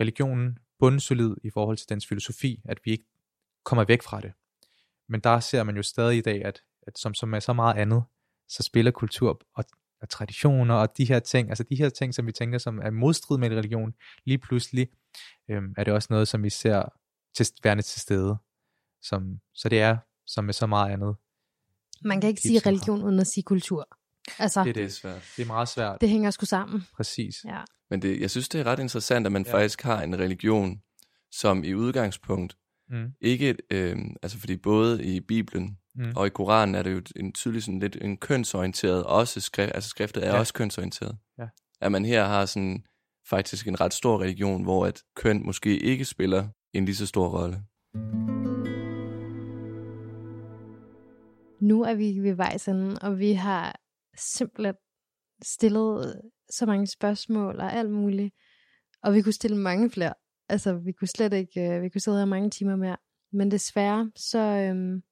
[0.00, 3.04] religionen bundsolid i forhold til dens filosofi, at vi ikke
[3.64, 4.32] kommer væk fra det.
[5.08, 7.76] Men der ser man jo stadig i dag, at, at som, som er så meget
[7.76, 8.02] andet,
[8.48, 9.64] så spiller kultur og,
[10.02, 12.90] og traditioner og de her ting, altså de her ting, som vi tænker som er
[12.90, 13.92] modstrid med religion,
[14.26, 14.88] lige pludselig
[15.50, 16.82] øhm, er det også noget, som vi ser
[17.36, 18.36] til, værende til stede.
[19.02, 19.96] Som, så det er,
[20.26, 21.16] som med så meget andet.
[22.04, 23.88] Man kan ikke sige religion uden at sige kultur.
[24.38, 25.32] Altså, Det, det er svært.
[25.36, 26.00] Det er meget svært.
[26.00, 26.82] det hænger sgu sammen.
[26.96, 27.44] Præcis.
[27.44, 27.60] Ja.
[27.90, 29.50] Men det, jeg synes, det er ret interessant, at man Ja.
[29.50, 29.56] ja.
[29.56, 30.82] faktisk har en religion,
[31.32, 32.56] som i udgangspunkt
[32.92, 33.12] Mm.
[33.20, 36.12] ikke, øh, altså fordi både i Bibelen Mm.
[36.16, 39.90] og i Koranen er det jo en tydelig sådan lidt en kønsorienteret, også skrift, altså
[39.90, 40.38] skriftet er Ja.
[40.38, 41.16] også kønsorienteret.
[41.38, 41.46] Ja.
[41.80, 42.84] At man her har sådan
[43.30, 47.28] faktisk en ret stor religion, hvor at køn måske ikke spiller en lige så stor
[47.28, 47.62] rolle.
[51.60, 53.80] Nu er vi ved vejs ende, og vi har
[54.16, 54.74] simpelthen
[55.42, 56.20] stillet
[56.50, 58.34] så mange spørgsmål og alt muligt.
[59.02, 60.14] Og vi kunne stille mange flere.
[60.48, 62.96] Altså, vi kunne slet ikke, øh, vi kunne sidde her mange timer mere.
[63.32, 65.02] Men desværre, så øhm,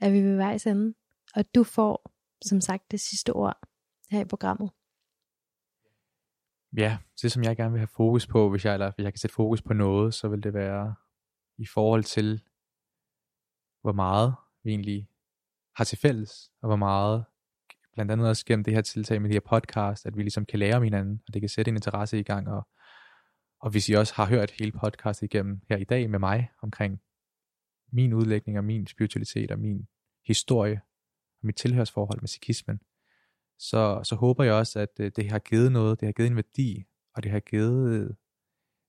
[0.00, 0.94] er vi ved vejs ende.
[1.34, 2.12] Og du får,
[2.44, 3.58] som sagt, det sidste ord
[4.10, 4.70] her i programmet.
[6.76, 9.18] Ja, det som jeg gerne vil have fokus på, hvis jeg, eller hvis jeg kan
[9.18, 10.94] sætte fokus på noget, så vil det være
[11.58, 12.42] i forhold til,
[13.80, 14.34] hvor meget
[14.64, 15.08] vi egentlig
[15.76, 17.24] har til fælles, og hvor meget,
[17.92, 20.58] blandt andet også gennem det her tiltag med de her podcast, at vi ligesom kan
[20.58, 22.68] lære om hinanden, og det kan sætte en interesse i gang, og,
[23.60, 27.00] og hvis I også har hørt hele podcastet igennem her i dag med mig, omkring
[27.92, 29.88] min udlægning og min spiritualitet og min
[30.26, 30.80] historie,
[31.40, 32.80] og mit tilhørsforhold med sikhismen,
[33.58, 36.36] så, så håber jeg også, at øh, det har givet noget, det har givet en
[36.36, 36.84] værdi,
[37.14, 38.10] og det har givet øh,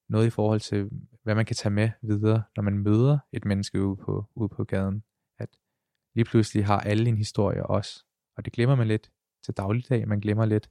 [0.08, 0.90] noget i forhold til,
[1.22, 4.64] hvad man kan tage med videre, når man møder et menneske ude på, ude på
[4.64, 5.04] gaden.
[5.38, 5.48] At
[6.14, 8.04] lige pludselig har alle en historie også,
[8.36, 9.10] og det glemmer man lidt
[9.44, 10.70] til dagligdag, man glemmer lidt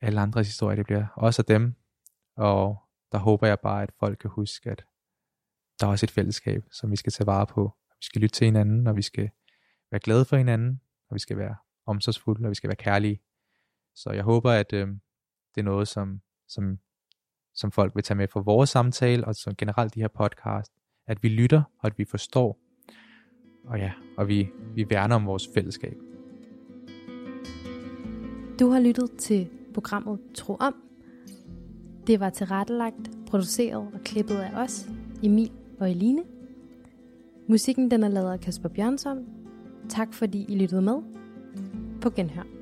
[0.00, 1.74] alle andres historier, det bliver også af dem,
[2.36, 2.76] og
[3.12, 4.84] der håber jeg bare, at folk kan huske, at
[5.80, 7.74] der er også et fællesskab, som vi skal tage vare på.
[7.88, 9.30] Vi skal lytte til hinanden, og vi skal
[9.90, 11.56] være glade for hinanden, og vi skal være
[11.86, 13.20] omsorgsfulde, og vi skal være kærlige.
[13.94, 14.88] Så jeg håber, at øh,
[15.54, 16.78] det er noget, som, som,
[17.54, 20.72] som folk vil tage med fra vores samtale, og som generelt de her podcast,
[21.06, 22.58] at vi lytter, og at vi forstår,
[23.64, 25.96] og ja, og vi, vi værner om vores fællesskab.
[28.60, 30.74] Du har lyttet til programmet Tro Om.
[32.06, 34.88] Det var tilrettelagt, produceret og klippet af os,
[35.22, 36.22] Emil og Eline.
[37.48, 39.26] Musikken den er lavet af Kasper Bjørnsson.
[39.88, 40.98] Tak fordi I lyttede med.
[42.00, 42.59] På genhør.